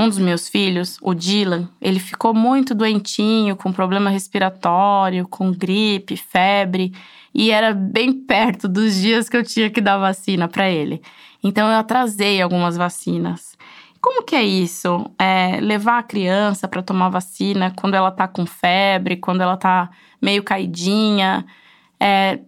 Um 0.01 0.09
dos 0.09 0.17
meus 0.17 0.49
filhos, 0.49 0.97
o 1.03 1.13
Dylan, 1.13 1.69
ele 1.79 2.01
ficou 2.01 2.33
muito 2.33 2.75
doentinho, 2.75 3.55
com 3.55 3.71
problema 3.71 4.09
respiratório, 4.09 5.29
com 5.29 5.53
gripe, 5.53 6.17
febre, 6.17 6.91
e 7.35 7.51
era 7.51 7.75
bem 7.75 8.11
perto 8.11 8.67
dos 8.67 8.95
dias 8.95 9.29
que 9.29 9.37
eu 9.37 9.45
tinha 9.45 9.69
que 9.69 9.79
dar 9.79 9.99
vacina 9.99 10.49
para 10.49 10.71
ele. 10.71 11.03
Então 11.45 11.69
eu 11.69 11.79
atrasei 11.79 12.41
algumas 12.41 12.79
vacinas. 12.79 13.59
Como 14.01 14.23
que 14.25 14.35
é 14.35 14.43
isso? 14.43 15.05
É, 15.19 15.61
levar 15.61 15.99
a 15.99 16.03
criança 16.03 16.67
para 16.67 16.83
tomar 16.83 17.11
vacina 17.11 17.71
quando 17.77 17.93
ela 17.93 18.11
tá 18.11 18.27
com 18.27 18.47
febre, 18.47 19.19
quando 19.19 19.43
ela 19.43 19.59
tá 19.59 19.91
meio 20.19 20.43
caidinha? 20.43 21.45
É, 22.01 22.41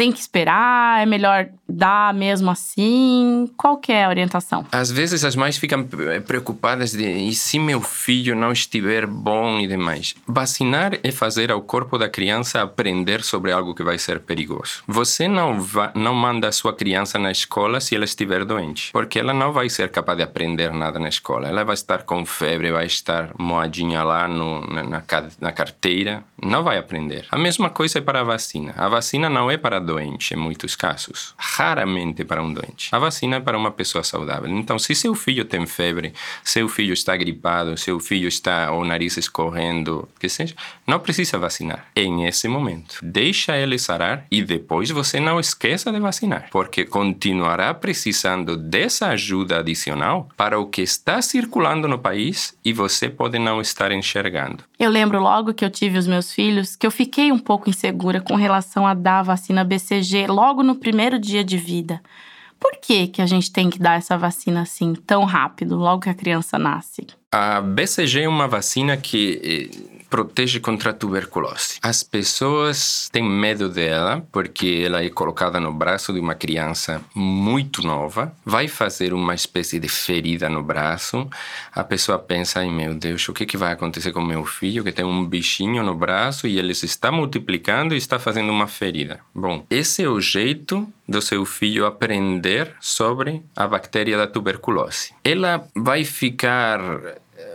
tem 0.00 0.10
que 0.10 0.18
esperar? 0.18 1.02
É 1.02 1.04
melhor 1.04 1.50
dar 1.68 2.14
mesmo 2.14 2.50
assim? 2.50 3.50
Qual 3.54 3.78
é 3.86 4.04
a 4.04 4.08
orientação? 4.08 4.64
Às 4.72 4.90
vezes 4.90 5.26
as 5.26 5.36
mães 5.36 5.58
ficam 5.58 5.86
preocupadas 6.26 6.92
de 6.92 7.06
e 7.06 7.34
se 7.34 7.58
meu 7.58 7.82
filho 7.82 8.34
não 8.34 8.50
estiver 8.50 9.06
bom 9.06 9.60
e 9.60 9.66
demais. 9.66 10.14
Vacinar 10.26 10.98
é 11.02 11.12
fazer 11.12 11.52
ao 11.52 11.60
corpo 11.60 11.98
da 11.98 12.08
criança 12.08 12.62
aprender 12.62 13.22
sobre 13.22 13.52
algo 13.52 13.74
que 13.74 13.82
vai 13.82 13.98
ser 13.98 14.20
perigoso. 14.20 14.82
Você 14.88 15.28
não 15.28 15.58
não 15.94 16.14
manda 16.14 16.48
a 16.48 16.52
sua 16.52 16.72
criança 16.72 17.18
na 17.18 17.30
escola 17.30 17.78
se 17.78 17.94
ela 17.94 18.06
estiver 18.06 18.46
doente, 18.46 18.90
porque 18.92 19.18
ela 19.18 19.34
não 19.34 19.52
vai 19.52 19.68
ser 19.68 19.90
capaz 19.90 20.16
de 20.16 20.24
aprender 20.24 20.72
nada 20.72 20.98
na 20.98 21.10
escola. 21.10 21.46
Ela 21.46 21.62
vai 21.62 21.74
estar 21.74 22.04
com 22.04 22.24
febre, 22.24 22.72
vai 22.72 22.86
estar 22.86 23.32
moadinha 23.38 24.02
lá 24.02 24.26
no, 24.26 24.66
na, 24.66 24.82
na, 24.82 25.02
na 25.40 25.52
carteira, 25.52 26.24
não 26.42 26.62
vai 26.62 26.78
aprender. 26.78 27.26
A 27.30 27.36
mesma 27.36 27.68
coisa 27.68 27.98
é 27.98 28.00
para 28.02 28.20
a 28.20 28.24
vacina. 28.24 28.72
A 28.78 28.88
vacina 28.88 29.28
não 29.28 29.50
é 29.50 29.58
para 29.58 29.78
doente 29.90 30.34
em 30.34 30.36
muitos 30.36 30.76
casos 30.76 31.34
raramente 31.36 32.24
para 32.24 32.42
um 32.42 32.52
doente. 32.52 32.88
A 32.92 32.98
vacina 32.98 33.36
é 33.36 33.40
para 33.40 33.58
uma 33.58 33.70
pessoa 33.70 34.04
saudável. 34.04 34.48
Então, 34.48 34.78
se 34.78 34.94
seu 34.94 35.14
filho 35.14 35.44
tem 35.44 35.66
febre, 35.66 36.12
seu 36.44 36.68
filho 36.68 36.92
está 36.92 37.16
gripado, 37.16 37.76
seu 37.76 37.98
filho 37.98 38.28
está 38.28 38.72
o 38.72 38.84
nariz 38.84 39.16
escorrendo, 39.16 40.08
que 40.18 40.28
seja, 40.28 40.54
não 40.86 41.00
precisa 41.00 41.38
vacinar 41.38 41.86
em 41.96 42.26
esse 42.26 42.46
momento. 42.46 42.98
Deixa 43.02 43.56
ele 43.56 43.78
sarar 43.78 44.24
e 44.30 44.42
depois 44.42 44.90
você 44.90 45.18
não 45.18 45.40
esqueça 45.40 45.90
de 45.90 45.98
vacinar, 45.98 46.48
porque 46.50 46.84
continuará 46.84 47.74
precisando 47.74 48.56
dessa 48.56 49.08
ajuda 49.08 49.58
adicional 49.58 50.28
para 50.36 50.58
o 50.58 50.66
que 50.66 50.82
está 50.82 51.20
circulando 51.20 51.88
no 51.88 51.98
país 51.98 52.56
e 52.64 52.72
você 52.72 53.08
pode 53.08 53.38
não 53.38 53.60
estar 53.60 53.90
enxergando. 53.92 54.64
Eu 54.78 54.90
lembro 54.90 55.20
logo 55.20 55.52
que 55.52 55.64
eu 55.64 55.70
tive 55.70 55.98
os 55.98 56.06
meus 56.06 56.32
filhos 56.32 56.76
que 56.76 56.86
eu 56.86 56.90
fiquei 56.90 57.30
um 57.30 57.38
pouco 57.38 57.68
insegura 57.68 58.20
com 58.20 58.34
relação 58.34 58.86
a 58.86 58.94
dar 58.94 59.18
a 59.20 59.22
vacina 59.22 59.64
BCG 59.64 59.79
logo 60.28 60.62
no 60.62 60.74
primeiro 60.74 61.18
dia 61.18 61.44
de 61.44 61.56
vida. 61.56 62.00
Por 62.58 62.76
que, 62.76 63.06
que 63.06 63.22
a 63.22 63.26
gente 63.26 63.50
tem 63.50 63.70
que 63.70 63.78
dar 63.78 63.96
essa 63.96 64.18
vacina 64.18 64.62
assim 64.62 64.94
tão 64.94 65.24
rápido, 65.24 65.76
logo 65.76 66.02
que 66.02 66.10
a 66.10 66.14
criança 66.14 66.58
nasce? 66.58 67.06
A 67.32 67.60
BCG 67.60 68.22
é 68.22 68.28
uma 68.28 68.46
vacina 68.46 68.96
que 68.96 69.70
eh, 69.72 69.99
protege 70.10 70.58
contra 70.58 70.90
a 70.90 70.92
tuberculose. 70.92 71.78
As 71.80 72.02
pessoas 72.02 73.08
têm 73.12 73.22
medo 73.22 73.68
dela 73.68 74.26
porque 74.32 74.82
ela 74.84 75.02
é 75.02 75.08
colocada 75.08 75.60
no 75.60 75.72
braço 75.72 76.12
de 76.12 76.18
uma 76.18 76.34
criança 76.34 77.00
muito 77.14 77.80
nova, 77.82 78.34
vai 78.44 78.66
fazer 78.66 79.14
uma 79.14 79.34
espécie 79.34 79.78
de 79.78 79.88
ferida 79.88 80.48
no 80.48 80.62
braço. 80.62 81.30
A 81.72 81.84
pessoa 81.84 82.18
pensa: 82.18 82.60
ai 82.60 82.68
meu 82.68 82.92
Deus, 82.94 83.28
o 83.28 83.32
que, 83.32 83.46
que 83.46 83.56
vai 83.56 83.72
acontecer 83.72 84.12
com 84.12 84.20
meu 84.20 84.44
filho 84.44 84.82
que 84.82 84.92
tem 84.92 85.04
um 85.04 85.24
bichinho 85.24 85.82
no 85.84 85.94
braço 85.94 86.48
e 86.48 86.58
ele 86.58 86.74
se 86.74 86.86
está 86.86 87.12
multiplicando 87.12 87.94
e 87.94 87.98
está 87.98 88.18
fazendo 88.18 88.50
uma 88.50 88.66
ferida? 88.66 89.20
Bom, 89.32 89.64
esse 89.70 90.02
é 90.02 90.08
o 90.08 90.20
jeito 90.20 90.92
do 91.08 91.22
seu 91.22 91.44
filho 91.44 91.86
aprender 91.86 92.74
sobre 92.80 93.42
a 93.54 93.66
bactéria 93.66 94.16
da 94.16 94.26
tuberculose. 94.26 95.12
Ela 95.24 95.64
vai 95.74 96.04
ficar 96.04 96.80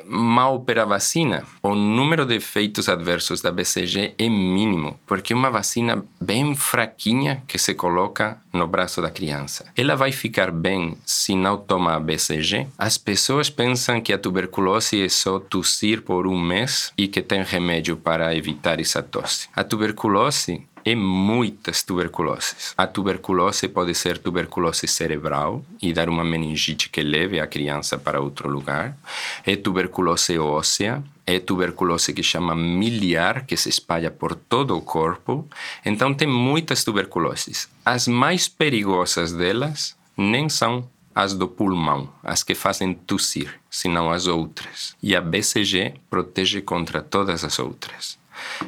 mal 0.07 0.59
para 0.61 0.83
a 0.83 0.85
vacina, 0.85 1.43
o 1.61 1.75
número 1.75 2.25
de 2.25 2.35
efeitos 2.35 2.87
adversos 2.89 3.41
da 3.41 3.51
BCG 3.51 4.15
é 4.17 4.29
mínimo, 4.29 4.99
porque 5.05 5.33
é 5.33 5.35
uma 5.35 5.49
vacina 5.49 6.03
bem 6.19 6.55
fraquinha 6.55 7.43
que 7.47 7.57
se 7.57 7.73
coloca 7.73 8.37
no 8.53 8.67
braço 8.67 9.01
da 9.01 9.09
criança. 9.09 9.65
Ela 9.75 9.95
vai 9.95 10.11
ficar 10.11 10.51
bem 10.51 10.97
se 11.05 11.35
não 11.35 11.57
toma 11.57 11.95
a 11.95 11.99
BCG? 11.99 12.67
As 12.77 12.97
pessoas 12.97 13.49
pensam 13.49 13.99
que 14.01 14.13
a 14.13 14.17
tuberculose 14.17 15.03
é 15.03 15.09
só 15.09 15.39
tossir 15.39 16.01
por 16.01 16.27
um 16.27 16.39
mês 16.39 16.93
e 16.97 17.07
que 17.07 17.21
tem 17.21 17.43
remédio 17.43 17.97
para 17.97 18.35
evitar 18.35 18.79
essa 18.79 19.01
tosse. 19.03 19.49
A 19.55 19.63
tuberculose 19.63 20.63
e 20.85 20.95
muitas 20.95 21.81
tuberculoses. 21.81 22.73
A 22.77 22.85
tuberculose 22.85 23.67
pode 23.67 23.95
ser 23.95 24.19
tuberculose 24.19 24.87
cerebral 24.87 25.65
e 25.81 25.91
dar 25.91 26.07
uma 26.07 26.23
meningite 26.23 26.89
que 26.89 27.01
leve 27.01 27.39
a 27.39 27.47
criança 27.47 27.97
para 27.97 28.21
outro 28.21 28.47
lugar. 28.47 28.95
É 29.43 29.55
tuberculose 29.55 30.37
óssea, 30.37 31.03
é 31.25 31.39
tuberculose 31.39 32.13
que 32.13 32.21
chama 32.21 32.53
miliar, 32.53 33.45
que 33.45 33.57
se 33.57 33.67
espalha 33.69 34.11
por 34.11 34.35
todo 34.35 34.77
o 34.77 34.81
corpo. 34.81 35.47
Então, 35.83 36.13
tem 36.13 36.27
muitas 36.27 36.83
tuberculoses. 36.83 37.67
As 37.83 38.07
mais 38.07 38.47
perigosas 38.47 39.33
delas 39.33 39.95
nem 40.15 40.47
são 40.47 40.87
as 41.15 41.33
do 41.33 41.47
pulmão, 41.47 42.09
as 42.21 42.43
que 42.43 42.53
fazem 42.53 42.93
tossir, 42.93 43.59
senão 43.71 44.11
as 44.11 44.27
outras. 44.27 44.95
E 45.01 45.15
a 45.15 45.21
BCG 45.21 45.95
protege 46.09 46.61
contra 46.61 47.01
todas 47.01 47.43
as 47.43 47.57
outras. 47.57 48.19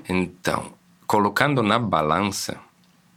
Então, 0.07 0.71
colocando 1.07 1.63
na 1.63 1.79
balança 1.79 2.59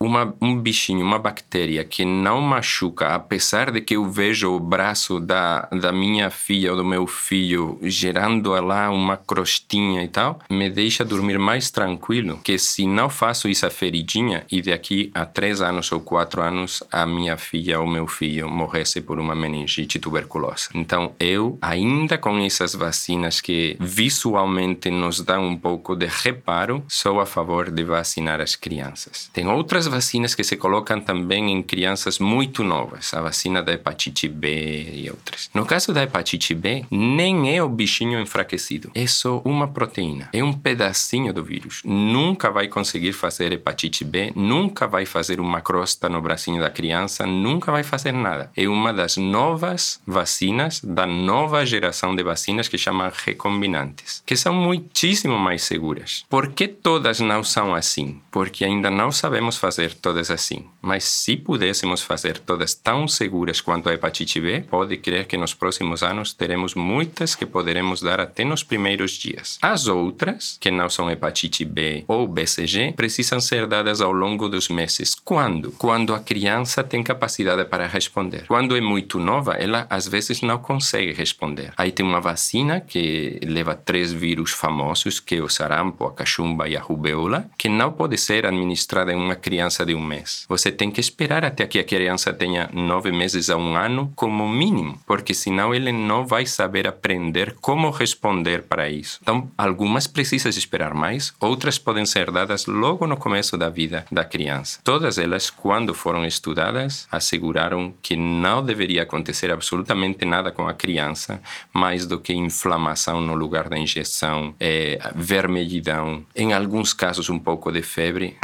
uma, 0.01 0.35
um 0.41 0.59
bichinho, 0.59 1.05
uma 1.05 1.19
bactéria 1.19 1.85
que 1.85 2.07
não 2.07 2.41
machuca, 2.41 3.09
apesar 3.09 3.71
de 3.71 3.83
que 3.83 3.97
eu 3.97 4.11
vejo 4.11 4.51
o 4.51 4.59
braço 4.59 5.21
da, 5.21 5.69
da 5.71 5.93
minha 5.93 6.31
filha 6.31 6.71
ou 6.71 6.79
do 6.79 6.85
meu 6.85 7.07
filho 7.07 7.79
gerando 7.83 8.51
lá 8.51 8.91
uma 8.91 9.19
crostinha 9.19 10.03
e 10.03 10.09
tal, 10.09 10.41
me 10.49 10.71
deixa 10.71 11.05
dormir 11.05 11.39
mais 11.39 11.71
tranquilo 11.71 12.41
que 12.43 12.59
se 12.59 12.87
não 12.87 13.11
faço 13.11 13.47
essa 13.49 13.69
feridinha 13.69 14.45
e 14.51 14.63
daqui 14.63 15.11
a 15.15 15.27
três 15.27 15.61
anos 15.61 15.93
ou 15.93 16.01
quatro 16.01 16.41
anos 16.41 16.83
a 16.91 17.05
minha 17.05 17.37
filha 17.37 17.79
ou 17.79 17.87
meu 17.87 18.07
filho 18.07 18.49
morresse 18.49 19.03
por 19.03 19.19
uma 19.21 19.35
meningite 19.35 19.99
tuberculosa. 19.99 20.71
Então 20.75 21.13
eu, 21.21 21.59
ainda 21.61 22.17
com 22.17 22.39
essas 22.39 22.75
vacinas 22.75 23.43
que 23.43 23.77
visualmente 23.79 24.91
nos 24.91 25.21
dão 25.21 25.47
um 25.47 25.57
pouco 25.57 25.95
de 25.95 26.07
reparo, 26.07 26.83
sou 26.89 27.21
a 27.21 27.27
favor 27.27 27.71
de 27.71 27.85
vacinar 27.85 28.41
as 28.41 28.57
crianças. 28.57 29.29
Tem 29.35 29.47
outras 29.47 29.90
vacinas 29.91 30.35
que 30.35 30.45
se 30.45 30.57
colocam 30.57 31.01
também 31.01 31.51
em 31.53 31.63
crianças 31.63 32.19
muito 32.19 32.63
novas, 32.65 33.13
a 33.13 33.21
vacina 33.21 33.63
da 33.63 33.73
hepatite 33.73 34.29
B 34.29 34.91
e 34.95 35.11
outras. 35.11 35.51
No 35.53 35.67
caso 35.67 35.93
da 35.93 36.03
hepatite 36.03 36.55
B, 36.55 36.85
nem 36.91 37.55
é 37.55 37.63
o 37.63 37.69
bichinho 37.69 38.21
enfraquecido, 38.21 38.91
é 38.95 39.07
só 39.07 39.43
uma 39.45 39.69
proteína, 39.69 40.29
é 40.33 40.43
um 40.43 40.53
pedacinho 40.53 41.33
do 41.33 41.45
vírus. 41.45 41.83
Nunca 41.85 42.51
vai 42.51 42.69
conseguir 42.69 43.13
fazer 43.13 43.53
hepatite 43.53 44.05
B, 44.05 44.33
nunca 44.35 44.87
vai 44.87 45.05
fazer 45.05 45.41
uma 45.41 45.61
crosta 45.61 46.09
no 46.09 46.21
bracinho 46.21 46.61
da 46.61 46.71
criança, 46.71 47.27
nunca 47.27 47.73
vai 47.73 47.83
fazer 47.83 48.13
nada. 48.13 48.51
É 48.57 48.69
uma 48.69 48.93
das 48.93 49.17
novas 49.17 50.01
vacinas, 50.07 50.81
da 50.83 51.07
nova 51.07 51.65
geração 51.67 52.15
de 52.15 52.23
vacinas 52.23 52.69
que 52.69 52.79
chamam 52.79 53.11
recombinantes, 53.25 54.23
que 54.25 54.37
são 54.37 54.55
muitíssimo 54.55 55.39
mais 55.39 55.63
seguras. 55.63 56.25
Por 56.29 56.53
que 56.53 56.69
todas 56.69 57.21
não 57.21 57.43
são 57.43 57.75
assim? 57.75 58.21
Porque 58.31 58.65
ainda 58.65 58.91
não 58.91 59.11
sabemos 59.11 59.57
fazer 59.57 59.80
fazer 59.81 59.95
todas 59.95 60.31
assim. 60.31 60.67
Mas 60.83 61.05
se 61.05 61.37
pudéssemos 61.37 62.03
fazer 62.03 62.39
todas 62.39 62.75
tão 62.75 63.09
seguras 63.09 63.61
quanto 63.61 63.89
a 63.89 63.95
hepatite 63.95 64.41
B, 64.41 64.61
pode 64.69 64.97
crer 64.99 65.27
que 65.27 65.37
nos 65.37 65.55
próximos 65.55 66.03
anos 66.03 66.35
teremos 66.35 66.75
muitas 66.75 67.35
que 67.35 67.47
poderemos 67.47 68.03
dar 68.03 68.21
até 68.21 68.45
nos 68.45 68.63
primeiros 68.63 69.13
dias. 69.13 69.59
As 69.63 69.87
outras, 69.87 70.59
que 70.61 70.71
não 70.71 70.89
são 70.91 71.11
hepatite 71.11 71.65
B 71.65 72.05
ou 72.07 72.27
BCG, 72.27 72.93
precisam 72.95 73.41
ser 73.41 73.67
dadas 73.67 74.01
ao 74.01 74.13
longo 74.13 74.49
dos 74.49 74.69
meses. 74.69 75.15
Quando? 75.15 75.73
Quando 75.73 76.15
a 76.15 76.21
criança 76.21 76.85
tem 76.85 77.03
capacidade 77.03 77.65
para 77.65 77.87
responder. 77.87 78.45
Quando 78.47 78.77
é 78.77 78.81
muito 78.81 79.19
nova, 79.19 79.55
ela 79.55 79.87
às 79.89 80.07
vezes 80.07 80.43
não 80.43 80.59
consegue 80.59 81.13
responder. 81.13 81.73
Aí 81.77 81.93
tem 81.93 82.05
uma 82.05 82.21
vacina 82.21 82.81
que 82.81 83.41
leva 83.43 83.75
três 83.75 84.13
vírus 84.13 84.53
famosos, 84.53 85.21
que 85.21 85.37
é 85.37 85.43
o 85.43 85.49
sarampo, 85.49 86.07
a 86.07 86.13
cachumba 86.13 86.69
e 86.69 86.77
a 86.77 86.81
rubéola, 86.81 87.49
que 87.57 87.69
não 87.69 87.93
pode 87.93 88.17
ser 88.19 88.45
administrada 88.45 89.13
em 89.13 89.17
uma 89.17 89.37
criança 89.37 89.70
criança 89.71 89.87
de 89.87 89.95
um 89.95 90.05
mês. 90.05 90.45
Você 90.49 90.73
tem 90.73 90.91
que 90.91 91.01
esperar 91.01 91.45
até 91.45 91.65
que 91.65 91.79
a 91.79 91.85
criança 91.85 92.33
tenha 92.33 92.69
nove 92.73 93.13
meses 93.13 93.49
a 93.49 93.57
um 93.57 93.77
ano 93.77 94.13
como 94.17 94.49
mínimo, 94.49 94.99
porque 95.07 95.33
senão 95.33 95.73
ele 95.73 95.93
não 95.93 96.27
vai 96.27 96.45
saber 96.45 96.89
aprender 96.89 97.55
como 97.61 97.91
responder 97.91 98.63
para 98.63 98.89
isso. 98.89 99.21
Então, 99.23 99.49
algumas 99.57 100.09
precisam 100.09 100.51
esperar 100.51 100.93
mais, 100.93 101.33
outras 101.39 101.79
podem 101.79 102.05
ser 102.05 102.33
dadas 102.33 102.67
logo 102.67 103.07
no 103.07 103.17
começo 103.17 103.57
da 103.57 103.69
vida 103.69 104.05
da 104.11 104.25
criança. 104.25 104.81
Todas 104.83 105.19
elas, 105.19 105.51
quando 105.51 105.95
foram 105.95 106.27
estudadas, 106.27 107.07
asseguraram 107.11 107.95
que 108.03 108.17
não 108.17 108.65
deveria 108.65 109.05
acontecer 109.05 109.53
absolutamente 109.53 110.25
nada 110.25 110.51
com 110.51 110.67
a 110.67 110.75
criança, 110.75 111.41
mais 111.73 112.07
do 112.07 112.19
que 112.19 112.33
inflamação 112.33 113.21
no 113.21 113.35
lugar 113.35 113.69
da 113.69 113.79
injeção, 113.79 114.53
é, 114.59 114.99
vermelhidão, 115.15 116.25
em 116.35 116.53
alguns 116.53 116.93
casos 116.93 117.31
um 117.31 117.39
pouco 117.39 117.71
de 117.71 117.83
febre. 117.83 118.37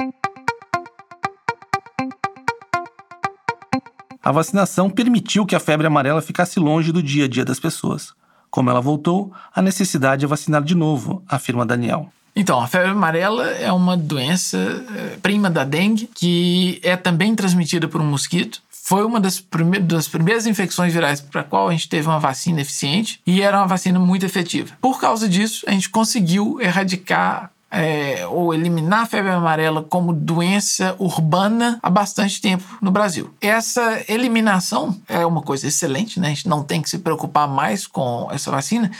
A 4.26 4.32
vacinação 4.32 4.90
permitiu 4.90 5.46
que 5.46 5.54
a 5.54 5.60
febre 5.60 5.86
amarela 5.86 6.20
ficasse 6.20 6.58
longe 6.58 6.90
do 6.90 7.00
dia 7.00 7.26
a 7.26 7.28
dia 7.28 7.44
das 7.44 7.60
pessoas. 7.60 8.12
Como 8.50 8.68
ela 8.68 8.80
voltou, 8.80 9.32
a 9.54 9.62
necessidade 9.62 10.24
é 10.24 10.26
vacinar 10.26 10.64
de 10.64 10.74
novo, 10.74 11.22
afirma 11.28 11.64
Daniel. 11.64 12.10
Então, 12.34 12.58
a 12.58 12.66
febre 12.66 12.90
amarela 12.90 13.48
é 13.50 13.70
uma 13.70 13.96
doença 13.96 14.58
é, 14.96 15.16
prima 15.22 15.48
da 15.48 15.62
dengue 15.62 16.10
que 16.12 16.80
é 16.82 16.96
também 16.96 17.36
transmitida 17.36 17.86
por 17.86 18.00
um 18.00 18.04
mosquito. 18.04 18.60
Foi 18.68 19.04
uma 19.04 19.20
das, 19.20 19.40
das 19.82 20.08
primeiras 20.08 20.44
infecções 20.44 20.92
virais 20.92 21.20
para 21.20 21.42
a 21.42 21.44
qual 21.44 21.68
a 21.68 21.70
gente 21.70 21.88
teve 21.88 22.08
uma 22.08 22.18
vacina 22.18 22.60
eficiente 22.60 23.20
e 23.24 23.42
era 23.42 23.56
uma 23.58 23.68
vacina 23.68 24.00
muito 24.00 24.26
efetiva. 24.26 24.76
Por 24.80 25.00
causa 25.00 25.28
disso, 25.28 25.64
a 25.68 25.70
gente 25.70 25.88
conseguiu 25.88 26.60
erradicar 26.60 27.52
é, 27.70 28.26
ou 28.26 28.54
eliminar 28.54 29.00
a 29.00 29.06
febre 29.06 29.30
amarela 29.30 29.82
como 29.82 30.12
doença 30.12 30.94
urbana 30.98 31.78
há 31.82 31.90
bastante 31.90 32.40
tempo 32.40 32.64
no 32.80 32.90
Brasil. 32.90 33.34
Essa 33.40 34.04
eliminação 34.08 34.96
é 35.08 35.26
uma 35.26 35.42
coisa 35.42 35.66
excelente, 35.66 36.20
né? 36.20 36.28
A 36.28 36.30
gente 36.30 36.48
não 36.48 36.62
tem 36.62 36.80
que 36.80 36.88
se 36.88 36.98
preocupar 36.98 37.48
mais 37.48 37.86
com 37.86 38.28
essa 38.30 38.50
vacina. 38.50 38.90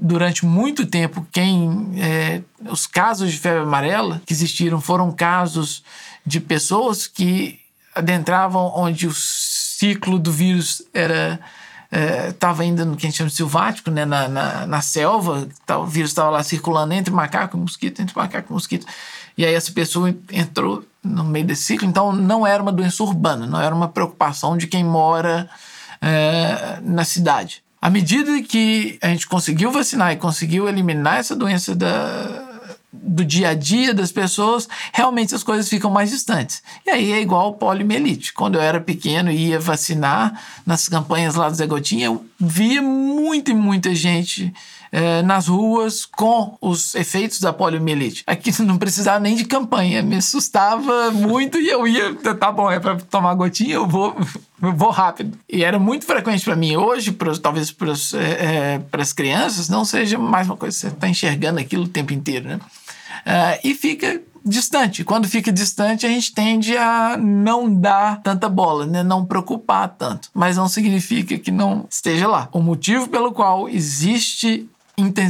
Durante 0.00 0.46
muito 0.46 0.86
tempo, 0.86 1.26
quem 1.32 1.90
é, 1.96 2.40
os 2.70 2.86
casos 2.86 3.32
de 3.32 3.38
febre 3.38 3.64
amarela 3.64 4.22
que 4.24 4.32
existiram 4.32 4.80
foram 4.80 5.10
casos 5.10 5.82
de 6.24 6.40
pessoas 6.40 7.08
que 7.08 7.58
adentravam 7.92 8.72
onde 8.76 9.08
o 9.08 9.12
ciclo 9.12 10.20
do 10.20 10.30
vírus 10.30 10.82
era 10.94 11.40
estava 11.90 12.62
é, 12.62 12.66
ainda 12.66 12.84
no 12.84 12.96
que 12.96 13.06
a 13.06 13.10
gente 13.10 13.18
chama 13.18 13.30
de 13.30 13.36
silvático, 13.36 13.90
né, 13.90 14.04
na, 14.04 14.28
na, 14.28 14.66
na 14.66 14.80
selva, 14.80 15.48
tá, 15.64 15.78
o 15.78 15.86
vírus 15.86 16.10
estava 16.10 16.30
lá 16.30 16.42
circulando 16.42 16.94
entre 16.94 17.12
macaco 17.12 17.56
e 17.56 17.60
mosquito, 17.60 18.00
entre 18.00 18.16
macaco 18.16 18.50
e 18.50 18.52
mosquito. 18.52 18.86
E 19.36 19.44
aí 19.44 19.54
essa 19.54 19.70
pessoa 19.72 20.14
entrou 20.32 20.84
no 21.02 21.24
meio 21.24 21.44
desse 21.44 21.64
ciclo, 21.64 21.86
então 21.86 22.12
não 22.12 22.46
era 22.46 22.62
uma 22.62 22.72
doença 22.72 23.02
urbana, 23.02 23.46
não 23.46 23.60
era 23.60 23.74
uma 23.74 23.88
preocupação 23.88 24.56
de 24.56 24.66
quem 24.66 24.82
mora 24.82 25.48
é, 26.00 26.78
na 26.82 27.04
cidade. 27.04 27.62
À 27.80 27.90
medida 27.90 28.42
que 28.42 28.98
a 29.02 29.08
gente 29.08 29.28
conseguiu 29.28 29.70
vacinar 29.70 30.12
e 30.12 30.16
conseguiu 30.16 30.68
eliminar 30.68 31.18
essa 31.18 31.36
doença 31.36 31.74
da, 31.74 32.45
do 33.02 33.24
dia 33.24 33.50
a 33.50 33.54
dia 33.54 33.92
das 33.94 34.12
pessoas, 34.12 34.68
realmente 34.92 35.34
as 35.34 35.42
coisas 35.42 35.68
ficam 35.68 35.90
mais 35.90 36.10
distantes. 36.10 36.62
E 36.84 36.90
aí 36.90 37.12
é 37.12 37.20
igual 37.20 37.54
poliomielite. 37.54 38.32
Quando 38.32 38.56
eu 38.56 38.60
era 38.60 38.80
pequeno 38.80 39.30
e 39.30 39.48
ia 39.48 39.60
vacinar 39.60 40.40
nas 40.64 40.88
campanhas 40.88 41.34
lá 41.34 41.48
do 41.48 41.54
Zé 41.54 41.66
Gotinha, 41.66 42.06
eu 42.06 42.24
via 42.38 42.82
muita 42.82 43.50
e 43.50 43.54
muita 43.54 43.94
gente 43.94 44.52
é, 44.92 45.22
nas 45.22 45.48
ruas 45.48 46.06
com 46.06 46.56
os 46.60 46.94
efeitos 46.94 47.40
da 47.40 47.52
poliomielite. 47.52 48.22
Aqui 48.26 48.50
não 48.62 48.78
precisava 48.78 49.20
nem 49.20 49.36
de 49.36 49.44
campanha, 49.44 50.02
me 50.02 50.16
assustava 50.16 51.10
muito 51.10 51.58
e 51.58 51.68
eu 51.68 51.86
ia, 51.86 52.14
tá 52.14 52.50
bom, 52.50 52.70
é 52.70 52.78
para 52.78 52.96
tomar 52.96 53.34
gotinha, 53.34 53.74
eu 53.74 53.86
vou, 53.86 54.16
eu 54.62 54.72
vou 54.72 54.90
rápido. 54.90 55.38
E 55.48 55.62
era 55.64 55.78
muito 55.78 56.04
frequente 56.04 56.44
para 56.44 56.56
mim. 56.56 56.76
Hoje, 56.76 57.12
pros, 57.12 57.38
talvez 57.38 57.70
para 57.70 57.92
é, 58.14 58.80
as 58.92 59.12
crianças, 59.12 59.68
não 59.68 59.84
seja 59.84 60.18
mais 60.18 60.46
uma 60.46 60.56
coisa, 60.56 60.76
você 60.76 60.86
está 60.88 61.08
enxergando 61.08 61.60
aquilo 61.60 61.84
o 61.84 61.88
tempo 61.88 62.12
inteiro, 62.12 62.48
né? 62.48 62.60
Uh, 63.24 63.60
e 63.64 63.74
fica 63.74 64.20
distante. 64.44 65.04
Quando 65.04 65.28
fica 65.28 65.52
distante, 65.52 66.06
a 66.06 66.08
gente 66.08 66.32
tende 66.32 66.76
a 66.76 67.16
não 67.16 67.72
dar 67.72 68.22
tanta 68.22 68.48
bola, 68.48 68.86
né? 68.86 69.02
não 69.02 69.26
preocupar 69.26 69.88
tanto. 69.88 70.30
Mas 70.32 70.56
não 70.56 70.68
significa 70.68 71.36
que 71.36 71.50
não 71.50 71.86
esteja 71.90 72.28
lá. 72.28 72.48
O 72.52 72.60
motivo 72.60 73.08
pelo 73.08 73.32
qual 73.32 73.68
existe 73.68 74.68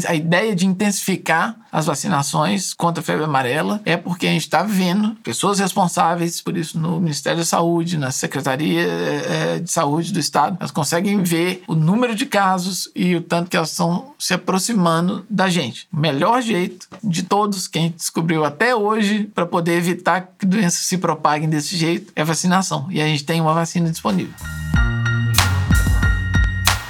a 0.06 0.14
ideia 0.14 0.54
de 0.54 0.64
intensificar 0.64 1.56
as 1.72 1.86
vacinações 1.86 2.72
contra 2.72 3.00
a 3.00 3.04
febre 3.04 3.24
amarela 3.24 3.80
é 3.84 3.96
porque 3.96 4.26
a 4.26 4.30
gente 4.30 4.42
está 4.42 4.62
vendo 4.62 5.16
pessoas 5.16 5.58
responsáveis 5.58 6.40
por 6.40 6.56
isso 6.56 6.78
no 6.78 7.00
Ministério 7.00 7.40
da 7.40 7.44
Saúde, 7.44 7.98
na 7.98 8.12
Secretaria 8.12 8.82
eh, 8.82 9.58
de 9.58 9.70
Saúde 9.70 10.12
do 10.12 10.20
Estado, 10.20 10.56
elas 10.60 10.70
conseguem 10.70 11.20
ver 11.22 11.64
o 11.66 11.74
número 11.74 12.14
de 12.14 12.26
casos 12.26 12.88
e 12.94 13.16
o 13.16 13.20
tanto 13.20 13.50
que 13.50 13.56
elas 13.56 13.70
estão 13.70 14.14
se 14.18 14.34
aproximando 14.34 15.26
da 15.28 15.48
gente. 15.48 15.88
O 15.92 15.98
melhor 15.98 16.40
jeito 16.42 16.86
de 17.02 17.24
todos 17.24 17.66
que 17.66 17.78
a 17.78 17.82
gente 17.82 17.96
descobriu 17.96 18.44
até 18.44 18.74
hoje 18.74 19.24
para 19.34 19.46
poder 19.46 19.76
evitar 19.76 20.28
que 20.38 20.46
doenças 20.46 20.86
se 20.86 20.96
propaguem 20.96 21.48
desse 21.48 21.76
jeito 21.76 22.12
é 22.14 22.22
vacinação. 22.22 22.86
E 22.88 23.02
a 23.02 23.06
gente 23.06 23.24
tem 23.24 23.40
uma 23.40 23.52
vacina 23.52 23.90
disponível. 23.90 24.34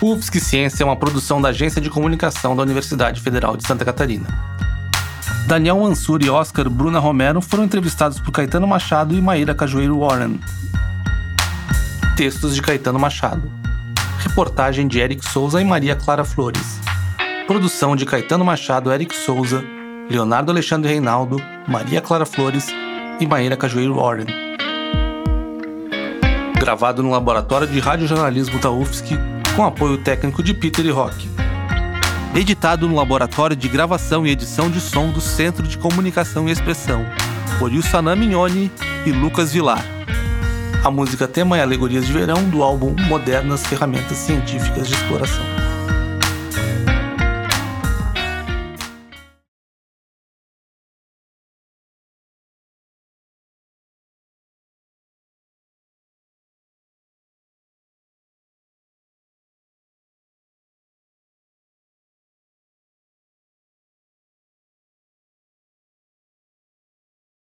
UFSC 0.00 0.40
Ciência 0.40 0.82
é 0.82 0.86
uma 0.86 0.96
produção 0.96 1.40
da 1.40 1.48
Agência 1.48 1.80
de 1.80 1.88
Comunicação 1.88 2.54
da 2.54 2.62
Universidade 2.62 3.18
Federal 3.18 3.56
de 3.56 3.66
Santa 3.66 3.82
Catarina. 3.82 4.26
Daniel 5.46 5.80
Mansur 5.80 6.22
e 6.22 6.28
Oscar 6.28 6.68
Bruna 6.68 6.98
Romero 6.98 7.40
foram 7.40 7.64
entrevistados 7.64 8.20
por 8.20 8.30
Caetano 8.30 8.66
Machado 8.66 9.14
e 9.14 9.22
Maíra 9.22 9.54
Cajueiro 9.54 10.00
Warren. 10.00 10.38
Textos 12.14 12.54
de 12.54 12.60
Caetano 12.60 12.98
Machado. 12.98 13.50
Reportagem 14.18 14.86
de 14.86 14.98
Eric 14.98 15.26
Souza 15.26 15.62
e 15.62 15.64
Maria 15.64 15.96
Clara 15.96 16.24
Flores. 16.24 16.78
Produção 17.46 17.96
de 17.96 18.04
Caetano 18.04 18.44
Machado, 18.44 18.92
Eric 18.92 19.16
Souza, 19.16 19.64
Leonardo 20.10 20.52
Alexandre 20.52 20.90
Reinaldo, 20.90 21.40
Maria 21.66 22.02
Clara 22.02 22.26
Flores 22.26 22.66
e 23.18 23.26
Maíra 23.26 23.56
Cajueiro 23.56 23.94
Warren. 23.94 24.26
Gravado 26.60 27.02
no 27.02 27.10
Laboratório 27.10 27.66
de 27.66 27.80
Radiojornalismo 27.80 28.58
da 28.58 28.70
UFSC 28.70 29.35
com 29.56 29.64
apoio 29.64 29.96
técnico 29.96 30.42
de 30.42 30.52
Peter 30.52 30.84
e 30.84 30.90
Rock. 30.90 31.30
Editado 32.34 32.86
no 32.86 32.94
Laboratório 32.94 33.56
de 33.56 33.66
Gravação 33.66 34.26
e 34.26 34.30
Edição 34.30 34.70
de 34.70 34.78
Som 34.78 35.10
do 35.10 35.20
Centro 35.22 35.66
de 35.66 35.78
Comunicação 35.78 36.46
e 36.46 36.52
Expressão, 36.52 37.06
por 37.58 37.72
Yusanã 37.72 38.14
Mignoni 38.14 38.70
e 39.06 39.10
Lucas 39.10 39.54
Vilar. 39.54 39.82
A 40.84 40.90
música 40.90 41.26
tema 41.26 41.56
é 41.56 41.62
Alegorias 41.62 42.06
de 42.06 42.12
Verão 42.12 42.44
do 42.50 42.62
álbum 42.62 42.94
Modernas 43.08 43.66
Ferramentas 43.66 44.18
Científicas 44.18 44.86
de 44.86 44.92
Exploração. 44.92 45.65